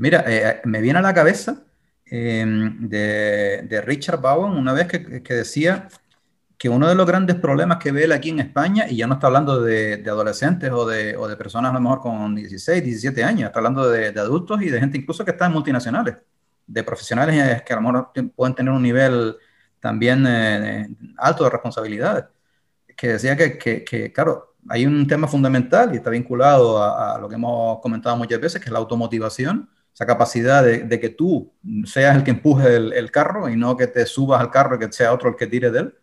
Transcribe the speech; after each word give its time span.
Mira, 0.00 0.24
eh, 0.26 0.60
me 0.64 0.80
viene 0.80 0.98
a 0.98 1.02
la 1.02 1.14
cabeza 1.14 1.64
em, 2.06 2.88
de, 2.88 3.82
Richard 3.84 4.20
Bowen 4.20 4.52
una 4.52 4.72
vez 4.72 4.86
que, 4.88 5.22
que, 5.22 5.34
decía 5.34 5.88
que 6.58 6.68
uno 6.68 6.88
de 6.88 6.94
los 6.96 7.06
grandes 7.06 7.36
problemas 7.36 7.78
que 7.78 7.92
ve 7.92 8.04
él 8.04 8.12
aquí 8.12 8.30
en 8.30 8.40
España, 8.40 8.86
y 8.88 8.96
ya 8.96 9.06
no 9.06 9.14
está 9.14 9.28
hablando 9.28 9.62
de, 9.62 10.02
adolescentes 10.06 10.70
o 10.72 10.86
de, 10.86 11.16
o 11.16 11.28
de, 11.28 11.36
personas 11.36 11.70
a 11.70 11.74
lo 11.74 11.80
mejor 11.80 12.00
con 12.00 12.34
16, 12.34 12.82
17 12.82 13.22
años, 13.22 13.46
está 13.46 13.60
hablando 13.60 13.88
de, 13.88 14.08
adultos 14.08 14.60
y 14.62 14.68
de 14.68 14.80
gente 14.80 14.98
incluso 14.98 15.24
que 15.24 15.30
está 15.30 15.46
en 15.46 15.52
multinacionales, 15.52 16.16
de 16.66 16.84
profesionales 16.84 17.62
que 17.62 17.72
a 17.72 17.76
lo 17.76 17.82
mejor 17.82 18.12
pueden 18.34 18.54
tener 18.56 18.72
un 18.72 18.82
nivel 18.82 19.36
también 19.80 20.26
eh, 20.26 20.88
alto 21.18 21.44
de 21.44 21.50
responsabilidades, 21.50 22.24
que 22.96 23.08
decía 23.12 23.36
que, 23.36 23.84
que, 23.84 24.12
claro, 24.12 24.56
hay 24.68 24.84
un 24.84 25.06
tema 25.06 25.28
fundamental 25.28 25.94
y 25.94 25.98
está 25.98 26.10
vinculado 26.10 26.82
a, 26.82 27.18
lo 27.18 27.28
que 27.28 27.36
hemos 27.36 27.80
comentado 27.80 28.16
muchas 28.16 28.40
veces, 28.40 28.60
que 28.60 28.66
es 28.66 28.72
la 28.72 28.80
automotivación, 28.80 29.70
esa 29.98 30.06
capacidad 30.06 30.62
de, 30.62 31.00
que 31.00 31.08
tú 31.08 31.52
seas 31.84 32.14
el 32.14 32.22
que 32.22 32.30
empuje 32.30 32.76
el, 32.76 33.10
carro 33.10 33.48
y 33.48 33.56
no 33.56 33.76
que 33.76 33.88
te 33.88 34.06
subas 34.06 34.40
al 34.40 34.48
carro 34.48 34.76
y 34.76 34.78
que 34.78 34.92
sea 34.92 35.12
otro 35.12 35.28
el 35.28 35.34
que 35.34 35.48
tire 35.48 35.72
de 35.72 35.80
él. 35.80 35.94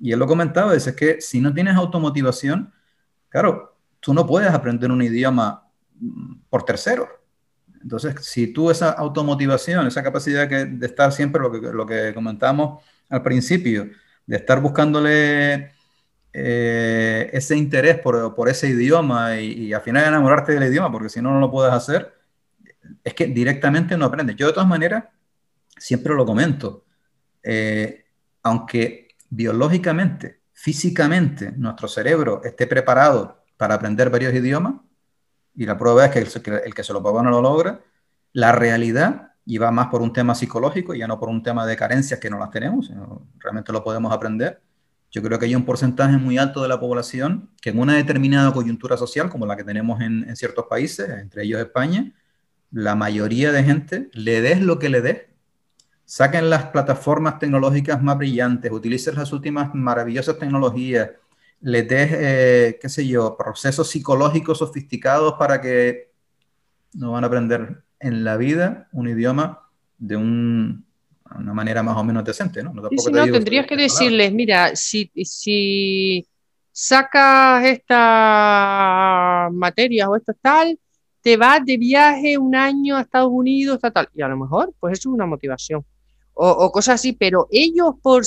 Y 0.00 0.12
él 0.12 0.18
lo 0.18 0.26
comentaba, 0.26 0.72
dice 0.72 0.96
que 0.96 1.20
si 1.20 1.42
no 1.42 1.52
tienes 1.52 1.76
automotivación, 1.76 2.72
claro, 3.28 3.76
tú 4.00 4.14
no 4.14 4.26
puedes 4.26 4.50
aprender 4.50 4.90
un 4.90 5.02
idioma 5.02 5.68
mm, 6.00 6.36
por 6.48 6.64
tercero. 6.64 7.06
Entonces, 7.82 8.14
si 8.22 8.46
tú 8.46 8.70
esa 8.70 8.92
automotivación, 8.92 9.86
esa 9.86 10.02
capacidad 10.02 10.48
de 10.48 10.86
estar 10.86 11.12
siempre, 11.12 11.42
lo 11.42 11.52
que, 11.52 11.60
lo 11.70 11.84
que 11.84 12.14
comentamos 12.14 12.82
al 13.10 13.22
principio, 13.22 13.90
de 14.24 14.36
estar 14.36 14.58
buscándole 14.62 15.70
eh, 16.32 17.28
ese 17.30 17.58
interés 17.58 17.98
por, 17.98 18.34
por 18.34 18.48
ese 18.48 18.70
idioma 18.70 19.36
y, 19.36 19.74
al 19.74 19.82
final 19.82 20.06
enamorarte 20.06 20.52
del 20.54 20.70
idioma, 20.70 20.90
porque 20.90 21.10
si 21.10 21.20
no, 21.20 21.30
no 21.30 21.40
lo 21.40 21.50
puedes 21.50 21.74
hacer, 21.74 22.23
es 23.02 23.14
que 23.14 23.26
directamente 23.26 23.96
no 23.96 24.06
aprendes. 24.06 24.36
Yo 24.36 24.46
de 24.46 24.52
todas 24.52 24.68
maneras, 24.68 25.04
siempre 25.76 26.14
lo 26.14 26.24
comento, 26.24 26.84
eh, 27.42 28.06
aunque 28.42 29.08
biológicamente, 29.28 30.40
físicamente, 30.52 31.52
nuestro 31.52 31.88
cerebro 31.88 32.42
esté 32.44 32.66
preparado 32.66 33.44
para 33.56 33.74
aprender 33.74 34.10
varios 34.10 34.34
idiomas, 34.34 34.74
y 35.54 35.66
la 35.66 35.78
prueba 35.78 36.06
es 36.06 36.10
que 36.10 36.18
el, 36.64 36.74
que 36.74 36.82
se 36.82 36.92
lo 36.92 37.02
prueba 37.02 37.22
no 37.22 37.30
lo 37.30 37.42
logra, 37.42 37.80
la 38.32 38.52
realidad, 38.52 39.32
y 39.46 39.58
va 39.58 39.70
más 39.70 39.88
por 39.88 40.02
un 40.02 40.12
tema 40.12 40.34
psicológico, 40.34 40.94
ya 40.94 41.06
no 41.06 41.20
por 41.20 41.28
un 41.28 41.42
tema 41.42 41.66
de 41.66 41.76
carencias 41.76 42.18
que 42.18 42.30
no 42.30 42.38
las 42.38 42.50
tenemos, 42.50 42.90
realmente 43.38 43.72
lo 43.72 43.84
podemos 43.84 44.12
aprender. 44.12 44.62
Yo 45.10 45.22
creo 45.22 45.38
que 45.38 45.44
hay 45.44 45.54
un 45.54 45.64
porcentaje 45.64 46.16
muy 46.16 46.38
alto 46.38 46.62
de 46.62 46.68
la 46.68 46.80
población 46.80 47.50
que 47.60 47.70
en 47.70 47.78
una 47.78 47.94
determinada 47.94 48.52
coyuntura 48.52 48.96
social, 48.96 49.28
como 49.28 49.46
la 49.46 49.56
que 49.56 49.62
tenemos 49.62 50.00
en, 50.00 50.28
en 50.28 50.34
ciertos 50.34 50.66
países, 50.66 51.08
entre 51.08 51.44
ellos 51.44 51.60
España, 51.60 52.12
la 52.74 52.96
mayoría 52.96 53.52
de 53.52 53.62
gente, 53.62 54.08
le 54.12 54.40
des 54.40 54.60
lo 54.60 54.80
que 54.80 54.88
le 54.88 55.00
des, 55.00 55.22
saquen 56.04 56.50
las 56.50 56.66
plataformas 56.66 57.38
tecnológicas 57.38 58.02
más 58.02 58.18
brillantes, 58.18 58.72
utilicen 58.72 59.14
las 59.14 59.32
últimas 59.32 59.72
maravillosas 59.74 60.38
tecnologías, 60.38 61.10
les 61.60 61.88
des, 61.88 62.10
eh, 62.12 62.78
qué 62.82 62.88
sé 62.88 63.06
yo, 63.06 63.36
procesos 63.36 63.88
psicológicos 63.88 64.58
sofisticados 64.58 65.34
para 65.34 65.60
que 65.60 66.10
no 66.94 67.12
van 67.12 67.22
a 67.22 67.28
aprender 67.28 67.84
en 68.00 68.24
la 68.24 68.36
vida 68.36 68.88
un 68.92 69.08
idioma 69.08 69.68
de 69.96 70.16
una 70.16 71.54
manera 71.54 71.84
más 71.84 71.96
o 71.96 72.02
menos 72.02 72.24
decente, 72.24 72.60
¿no? 72.64 72.74
No, 72.74 72.88
sí, 72.90 73.12
no 73.12 73.24
tendrías 73.24 73.66
que 73.66 73.76
decirles, 73.76 74.32
mira, 74.32 74.74
si, 74.74 75.12
si 75.24 76.26
sacas 76.72 77.64
estas 77.66 79.52
materias 79.52 80.08
o 80.08 80.16
esto 80.16 80.34
tal, 80.42 80.76
te 81.24 81.36
vas 81.36 81.64
de 81.64 81.76
viaje 81.78 82.38
un 82.38 82.54
año 82.54 82.96
a 82.96 83.00
Estados 83.00 83.30
Unidos, 83.32 83.80
tal, 83.80 84.08
y 84.14 84.22
a 84.22 84.28
lo 84.28 84.36
mejor, 84.36 84.72
pues 84.78 84.92
eso 84.92 85.08
es 85.08 85.14
una 85.14 85.26
motivación 85.26 85.84
o, 86.34 86.70
cosas 86.72 86.96
así, 86.96 87.12
pero 87.12 87.48
ellos 87.50 87.94
por, 88.02 88.24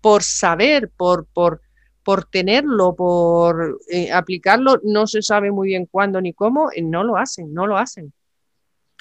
por 0.00 0.22
saber, 0.22 0.90
por, 0.96 1.26
por, 1.32 1.60
por 2.02 2.24
tenerlo, 2.24 2.94
por 2.94 3.78
eh, 3.88 4.12
aplicarlo, 4.12 4.80
no 4.84 5.06
se 5.06 5.22
sabe 5.22 5.50
muy 5.50 5.68
bien 5.68 5.86
cuándo 5.86 6.20
ni 6.20 6.32
cómo, 6.32 6.70
eh, 6.72 6.82
no 6.82 7.04
lo 7.04 7.16
hacen, 7.16 7.52
no 7.54 7.66
lo 7.66 7.78
hacen. 7.78 8.12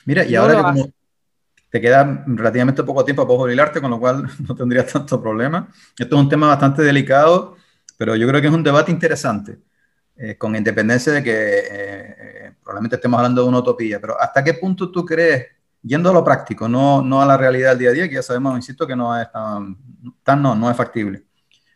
Mira, 0.06 0.24
y 0.24 0.36
ahora 0.36 0.56
que 0.56 0.62
como 0.62 0.90
te 1.70 1.82
queda 1.82 2.24
relativamente 2.28 2.84
poco 2.84 3.04
tiempo 3.04 3.28
para 3.28 3.40
jubilarte, 3.40 3.82
con 3.82 3.90
lo 3.90 4.00
cual 4.00 4.30
no 4.48 4.56
tendrías 4.56 4.92
tanto 4.94 5.22
problema. 5.22 5.68
Esto 5.98 6.16
es 6.16 6.22
un 6.22 6.30
tema 6.30 6.48
bastante 6.48 6.84
delicado, 6.84 7.58
pero 7.98 8.16
yo 8.16 8.28
creo 8.28 8.40
que 8.40 8.48
es 8.48 8.54
un 8.54 8.64
debate 8.64 8.92
interesante, 8.92 9.58
eh, 10.16 10.38
con 10.38 10.56
independencia 10.56 11.12
de 11.12 11.24
que 11.24 12.43
probablemente 12.64 12.96
estemos 12.96 13.18
hablando 13.18 13.44
de 13.44 13.50
una 13.50 13.60
utopía, 13.60 14.00
pero 14.00 14.20
¿hasta 14.20 14.44
qué 14.44 14.54
punto 14.56 14.92
tú 14.92 15.06
crees 15.06 15.46
yendo 15.84 16.10
a 16.10 16.14
lo 16.14 16.24
práctico, 16.24 16.68
no, 16.68 17.02
no 17.02 17.22
a 17.22 17.26
la 17.26 17.38
realidad 17.38 17.72
del 17.72 17.80
día 17.80 17.90
a 17.90 17.94
día, 17.94 18.10
que 18.10 18.16
ya 18.16 18.24
sabemos, 18.24 18.56
insisto, 18.56 18.88
que 18.88 18.96
no 18.96 19.20
es 19.20 19.30
tan, 19.32 19.78
tan 20.24 20.42
no, 20.42 20.56
no 20.56 20.72
es 20.72 20.78
factible. 20.78 21.24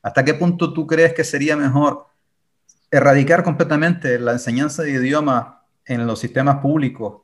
¿Hasta 0.02 0.24
qué 0.24 0.34
punto 0.34 0.72
tú 0.74 0.88
crees 0.88 1.14
que 1.14 1.24
sería 1.24 1.58
mejor 1.58 2.08
erradicar 2.90 3.44
completamente 3.44 4.18
la 4.18 4.32
enseñanza 4.32 4.84
de 4.84 4.92
idioma 4.92 5.66
en 5.86 6.08
los 6.08 6.20
sistemas 6.20 6.58
públicos 6.60 7.22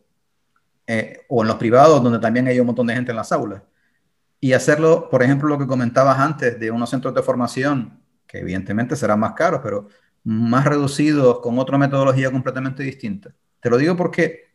eh, 0.85 1.21
o 1.29 1.41
en 1.41 1.47
los 1.47 1.55
privados, 1.55 2.03
donde 2.03 2.19
también 2.19 2.47
hay 2.47 2.59
un 2.59 2.67
montón 2.67 2.87
de 2.87 2.95
gente 2.95 3.11
en 3.11 3.17
las 3.17 3.31
aulas? 3.31 3.63
Y 4.41 4.51
hacerlo, 4.51 5.07
por 5.09 5.23
ejemplo, 5.23 5.47
lo 5.47 5.57
que 5.57 5.67
comentabas 5.67 6.19
antes 6.19 6.59
de 6.59 6.69
unos 6.69 6.89
centros 6.89 7.15
de 7.15 7.23
formación, 7.23 8.01
que 8.27 8.39
evidentemente 8.39 8.97
serán 8.97 9.21
más 9.21 9.33
caros, 9.33 9.61
pero 9.63 9.87
más 10.25 10.65
reducidos, 10.65 11.39
con 11.39 11.57
otra 11.59 11.77
metodología 11.77 12.29
completamente 12.29 12.83
distinta. 12.83 13.33
Te 13.63 13.69
lo 13.69 13.77
digo 13.77 13.95
porque 13.95 14.49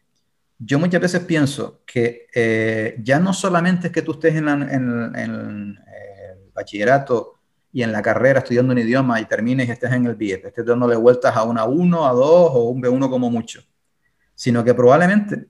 yo 0.59 0.79
muchas 0.79 1.01
veces 1.01 1.21
pienso 1.23 1.81
que 1.87 2.27
eh, 2.35 3.01
ya 3.03 3.19
no 3.19 3.33
solamente 3.33 3.87
es 3.87 3.93
que 3.93 4.03
tú 4.03 4.13
estés 4.13 4.35
en, 4.35 4.47
el 4.47 5.79
bachillerato 6.53 7.37
y 7.73 7.83
en 7.83 7.91
la 7.91 8.03
carrera 8.03 8.41
estudiando 8.41 8.75
un 8.75 8.79
idioma 8.79 9.19
y 9.19 9.25
termines 9.25 9.67
y 9.67 9.71
estés 9.71 9.93
en 9.93 10.05
el 10.05 10.15
BIEP, 10.15 10.45
estés 10.45 10.67
dándole 10.67 10.95
vueltas 10.97 11.35
a 11.35 11.45
una 11.45 11.65
1, 11.65 12.07
a 12.07 12.13
2 12.13 12.23
o 12.23 12.69
un 12.69 12.83
B1 12.83 13.09
como 13.09 13.31
mucho, 13.31 13.63
sino 14.35 14.63
que 14.63 14.75
probablemente 14.75 15.47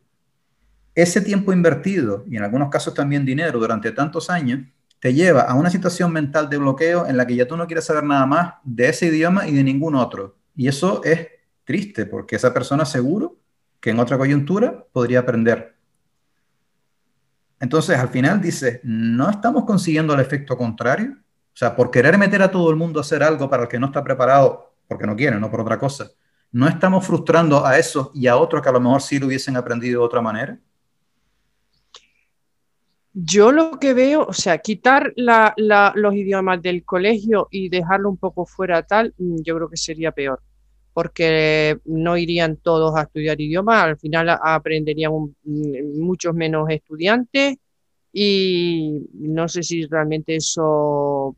ese 0.95 1.21
tiempo 1.21 1.53
invertido 1.53 2.25
y 2.31 2.37
en 2.37 2.45
algunos 2.45 2.71
casos 2.71 2.95
también 2.95 3.25
dinero 3.25 3.59
durante 3.59 3.91
tantos 3.91 4.31
años 4.31 4.61
te 5.01 5.13
lleva 5.13 5.43
a 5.43 5.55
una 5.55 5.71
situación 5.71 6.13
mental 6.13 6.49
de 6.49 6.59
bloqueo 6.59 7.09
en 7.09 7.17
la 7.17 7.27
que 7.27 7.35
ya 7.35 7.49
tú 7.49 7.57
no 7.57 7.67
quieres 7.67 7.87
saber 7.87 8.05
nada 8.05 8.25
más 8.25 8.55
de 8.63 8.89
ese 8.89 9.07
idioma 9.07 9.49
y 9.49 9.55
de 9.55 9.65
ningún 9.65 9.97
otro. 9.97 10.37
Y 10.55 10.69
eso 10.69 11.03
es 11.03 11.27
triste 11.65 12.07
porque 12.07 12.37
esa 12.37 12.55
persona 12.55 12.85
seguro 12.85 13.37
que 13.81 13.91
en 13.91 14.00
otra 14.00 14.19
coyuntura 14.19 14.84
podría 14.93 15.21
aprender. 15.21 15.75
Entonces, 17.61 17.99
al 17.99 18.09
final 18.09 18.41
dice, 18.41 18.81
no 18.84 19.31
estamos 19.31 19.65
consiguiendo 19.65 20.15
el 20.15 20.21
efecto 20.21 20.56
contrario. 20.56 21.12
O 21.12 21.56
sea, 21.59 21.75
por 21.75 21.91
querer 21.91 22.16
meter 22.19 22.41
a 22.43 22.50
todo 22.50 22.71
el 22.71 22.77
mundo 22.77 23.00
a 23.00 23.03
hacer 23.03 23.22
algo 23.22 23.50
para 23.50 23.65
el 23.65 23.69
que 23.69 23.81
no 23.81 23.87
está 23.87 24.03
preparado, 24.03 24.75
porque 24.87 25.06
no 25.06 25.16
quiere, 25.16 25.41
no 25.41 25.50
por 25.50 25.61
otra 25.61 25.78
cosa, 25.78 26.09
no 26.53 26.69
estamos 26.69 27.05
frustrando 27.05 27.66
a 27.66 27.78
esos 27.78 28.11
y 28.15 28.27
a 28.28 28.37
otros 28.37 28.62
que 28.62 28.69
a 28.69 28.72
lo 28.72 28.81
mejor 28.81 29.03
sí 29.03 29.19
lo 29.19 29.27
hubiesen 29.27 29.56
aprendido 29.56 30.00
de 30.00 30.06
otra 30.06 30.21
manera. 30.21 30.59
Yo 33.12 33.50
lo 33.50 33.81
que 33.81 33.95
veo, 33.95 34.27
o 34.27 34.33
sea, 34.33 34.59
quitar 34.59 35.12
los 35.16 36.15
idiomas 36.15 36.62
del 36.62 36.84
colegio 36.84 37.49
y 37.50 37.69
dejarlo 37.69 38.09
un 38.09 38.16
poco 38.16 38.47
fuera 38.47 38.84
tal, 38.84 39.12
mm, 39.19 39.43
yo 39.43 39.56
creo 39.56 39.69
que 39.69 39.77
sería 39.77 40.12
peor 40.12 40.41
porque 40.98 41.78
no 41.84 42.16
irían 42.16 42.56
todos 42.56 42.97
a 42.97 43.03
estudiar 43.03 43.41
idiomas, 43.41 43.84
al 43.84 43.98
final 43.98 44.36
aprenderían 44.42 45.12
muchos 45.44 46.34
menos 46.34 46.69
estudiantes 46.70 47.56
y 48.12 49.06
no 49.12 49.47
sé 49.47 49.62
si 49.62 49.86
realmente 49.86 50.34
eso 50.34 51.36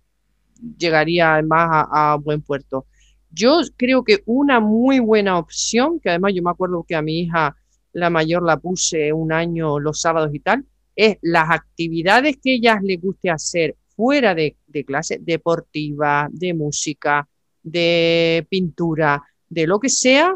llegaría 0.78 1.43
más 1.43 1.69
a, 1.71 2.12
a, 2.12 2.16
buen 2.16 2.41
puerto. 2.41 2.87
Yo 3.31 3.60
creo 3.76 4.03
que 4.03 4.22
una 4.25 4.60
muy 4.60 4.98
buena 4.98 5.38
opción, 5.38 6.00
que 6.00 6.09
además 6.09 6.32
yo 6.34 6.42
me 6.42 6.53
acuerdo 6.53 6.82
que 6.88 6.94
a 6.94 7.03
mi 7.03 7.21
hija, 7.21 7.54
la 7.92 8.09
mayor, 8.09 8.42
la 8.42 8.56
puse 8.56 9.12
un 9.12 9.31
año 9.31 9.78
los 9.78 10.00
sábados 10.00 10.31
y 10.32 10.41
tal, 10.41 10.65
es 10.97 11.18
las 11.21 11.51
actividades 11.51 12.39
que 12.42 12.54
ellas 12.54 12.78
les 12.83 12.98
guste 12.98 13.28
hacer 13.28 13.77
fuera 13.95 14.34
de, 14.34 14.56
de 14.68 14.86
clase, 14.86 15.18
deportiva, 15.21 16.30
de 16.33 16.54
música, 16.54 17.28
de 17.63 18.47
pintura, 18.48 19.22
de 19.51 19.67
lo 19.67 19.79
que 19.79 19.91
sea 19.91 20.35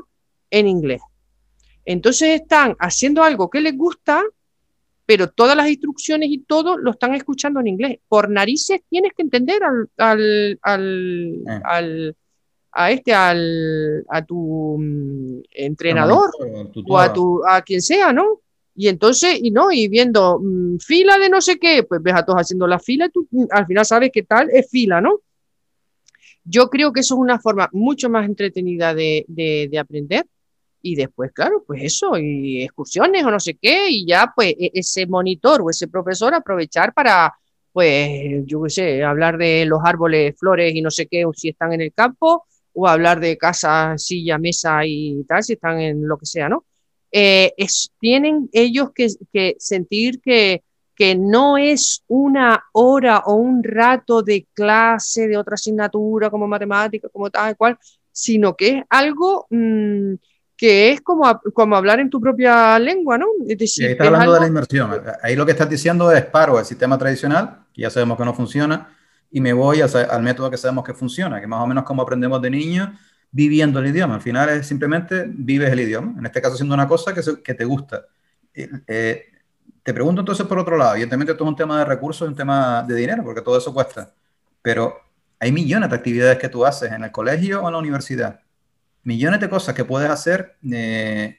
en 0.51 0.69
inglés. 0.69 1.01
Entonces 1.85 2.41
están 2.41 2.77
haciendo 2.79 3.23
algo 3.23 3.49
que 3.49 3.61
les 3.61 3.77
gusta, 3.77 4.23
pero 5.07 5.29
todas 5.29 5.57
las 5.57 5.69
instrucciones 5.69 6.31
y 6.31 6.39
todo 6.39 6.77
lo 6.77 6.93
están 6.93 7.15
escuchando 7.15 7.61
en 7.61 7.69
inglés. 7.69 7.99
Por 8.09 8.31
narices 8.31 8.81
tienes 8.89 9.13
que 9.17 9.23
entender 9.23 9.63
al, 9.63 9.89
al, 9.97 10.59
al, 10.63 12.09
eh. 12.09 12.13
a 12.73 12.91
este, 12.91 13.15
al, 13.15 14.05
a 14.09 14.25
tu 14.25 14.77
mm, 14.79 15.43
entrenador 15.51 16.31
o 16.87 16.99
a, 16.99 17.13
tu, 17.13 17.43
a 17.47 17.63
quien 17.63 17.83
sea, 17.83 18.13
¿no? 18.13 18.41
Y 18.77 18.89
entonces, 18.89 19.39
y 19.41 19.51
no, 19.51 19.71
y 19.71 19.89
viendo 19.89 20.41
mm, 20.43 20.79
fila 20.79 21.19
de 21.19 21.29
no 21.29 21.41
sé 21.41 21.59
qué, 21.59 21.85
pues 21.85 22.03
ves 22.03 22.15
a 22.15 22.25
todos 22.25 22.41
haciendo 22.41 22.67
la 22.67 22.79
fila, 22.79 23.09
tú 23.09 23.29
mm, 23.31 23.45
al 23.51 23.67
final 23.67 23.85
sabes 23.85 24.11
qué 24.13 24.23
tal 24.23 24.49
es 24.51 24.69
fila, 24.71 25.01
¿no? 25.01 25.21
Yo 26.44 26.69
creo 26.69 26.93
que 26.93 27.00
eso 27.00 27.14
es 27.14 27.20
una 27.20 27.38
forma 27.38 27.69
mucho 27.73 28.11
más 28.11 28.26
entretenida 28.26 28.94
de, 28.94 29.70
aprender 29.81 30.26
y 30.82 30.96
después, 30.96 31.32
claro, 31.32 31.64
pues 31.67 31.82
eso, 31.82 32.19
y 32.19 32.62
excursiones 32.62 33.25
o 33.25 33.31
no 33.31 33.41
sé 33.41 33.55
qué, 33.61 33.88
y 33.88 34.06
ya 34.06 34.32
pues 34.37 34.55
e-, 34.58 34.70
ese 34.75 35.06
monitor 35.06 35.62
o 35.62 35.70
ese 35.70 35.88
profesor 35.88 36.35
aprovechar 36.35 36.93
para, 36.93 37.32
pues, 37.73 38.44
yo 38.44 38.62
qué 38.64 38.70
sé, 38.70 39.02
hablar 39.02 39.38
de 39.38 39.64
los 39.64 39.81
árboles, 39.82 40.37
flores 40.38 40.75
y 40.75 40.82
no 40.82 40.91
sé 40.91 41.06
qué, 41.06 41.25
si 41.35 41.49
están 41.49 41.73
en 41.73 41.81
el 41.81 41.93
campo, 41.94 42.44
o 42.75 42.87
hablar 42.87 43.20
de 43.20 43.38
casa, 43.38 43.96
silla, 43.96 44.37
mesa 44.38 44.85
y 44.85 45.25
tal, 45.25 45.43
si 45.43 45.55
están 45.55 45.81
en 45.81 46.06
lo 46.06 46.19
que 46.19 46.26
sea, 46.26 46.49
¿no? 46.49 46.67
Eh, 47.11 47.55
tienen 47.99 48.50
ellos 48.52 48.91
que 48.94 49.56
sentir 49.58 50.20
que, 50.20 50.62
que 50.94 51.14
no 51.14 51.58
es 51.58 52.05
una 52.08 52.64
hora 52.73 53.23
o 53.26 53.35
un 53.35 53.62
rato 53.62 54.23
de 54.23 54.46
clase 54.52 55.26
de 55.29 55.37
otra 55.37 55.55
asignatura 55.55 56.31
como 56.31 56.46
matemática, 56.46 57.08
como 57.08 57.31
tal 57.31 57.56
cual, 57.56 57.79
sino 58.12 58.56
que 58.56 58.79
es 58.79 58.85
algo 58.88 59.46
mm, 59.50 60.14
que 60.56 60.93
es 60.93 61.00
como, 61.00 61.41
como 61.52 61.76
hablar 61.76 62.00
en 62.00 62.11
tu 62.11 62.20
propia 62.20 62.79
lengua, 62.79 63.19
¿no? 63.19 63.26
Es 63.46 63.58
decir, 63.58 63.87
ahí 63.87 63.93
estás 63.93 64.06
hablando 64.06 64.35
de 64.35 64.41
la 64.41 64.46
inmersión. 64.46 65.02
Ahí 65.23 65.35
lo 65.35 65.44
que 65.44 65.52
estás 65.52 65.69
diciendo 65.69 66.12
es 66.12 66.25
paro 66.26 66.58
el 66.58 66.64
sistema 66.64 66.96
tradicional, 66.96 67.64
que 67.73 67.82
ya 67.82 67.91
sabemos 67.91 68.17
que 68.17 68.25
no 68.25 68.35
funciona, 68.35 68.96
y 69.31 69.41
me 69.41 69.52
voy 69.52 69.81
al 69.81 70.23
método 70.23 70.50
que 70.50 70.56
sabemos 70.56 70.85
que 70.85 70.94
funciona, 70.94 71.41
que 71.41 71.46
más 71.49 71.61
o 71.61 71.67
menos 71.67 71.82
como 71.82 72.02
aprendemos 72.02 72.41
de 72.41 72.50
niños, 72.50 72.88
viviendo 73.32 73.81
el 73.81 73.88
idioma. 73.88 74.14
Al 74.14 74.20
final 74.20 74.49
es 74.49 74.67
simplemente 74.67 75.25
vives 75.26 75.73
el 75.73 75.81
idioma, 75.81 76.14
en 76.17 76.26
este 76.26 76.41
caso 76.41 76.55
haciendo 76.55 76.75
una 76.75 76.87
cosa 76.87 77.12
que, 77.12 77.20
que 77.43 77.55
te 77.55 77.64
gusta. 77.64 78.06
Eh, 78.55 78.70
eh, 78.87 79.25
te 79.85 79.95
pregunto 79.95 80.23
entonces 80.23 80.47
por 80.47 80.59
otro 80.59 80.77
lado, 80.77 80.95
evidentemente 80.95 81.33
esto 81.33 81.45
es 81.45 81.49
un 81.49 81.57
tema 81.57 81.79
de 81.79 81.85
recursos, 81.85 82.27
un 82.27 82.35
tema 82.35 82.83
de 82.83 82.97
dinero, 82.97 83.23
porque 83.23 83.43
todo 83.43 83.57
eso 83.57 83.73
cuesta, 83.73 84.13
pero 84.61 84.99
hay 85.39 85.53
millones 85.53 85.91
de 85.91 85.97
actividades 85.97 86.39
que 86.39 86.49
tú 86.49 86.67
haces 86.67 86.91
en 86.91 87.05
el 87.05 87.13
colegio 87.13 87.63
o 87.63 87.69
en 87.69 87.73
la 87.75 87.79
universidad 87.79 88.41
millones 89.05 89.39
de 89.39 89.49
cosas 89.49 89.75
que 89.75 89.85
puedes 89.85 90.11
hacer, 90.11 90.57
eh, 90.73 91.39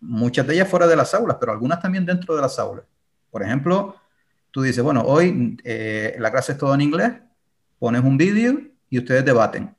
muchas 0.00 0.46
de 0.46 0.54
ellas 0.54 0.68
fuera 0.68 0.86
de 0.86 0.96
las 0.96 1.14
aulas, 1.14 1.36
pero 1.38 1.52
algunas 1.52 1.80
también 1.80 2.04
dentro 2.04 2.34
de 2.34 2.42
las 2.42 2.58
aulas. 2.58 2.84
Por 3.30 3.42
ejemplo, 3.42 3.94
tú 4.50 4.62
dices, 4.62 4.82
bueno, 4.82 5.02
hoy 5.02 5.58
eh, 5.64 6.16
la 6.18 6.30
clase 6.32 6.52
es 6.52 6.58
todo 6.58 6.74
en 6.74 6.80
inglés, 6.80 7.12
pones 7.78 8.02
un 8.02 8.16
vídeo 8.16 8.58
y 8.90 8.98
ustedes 8.98 9.24
debaten 9.24 9.74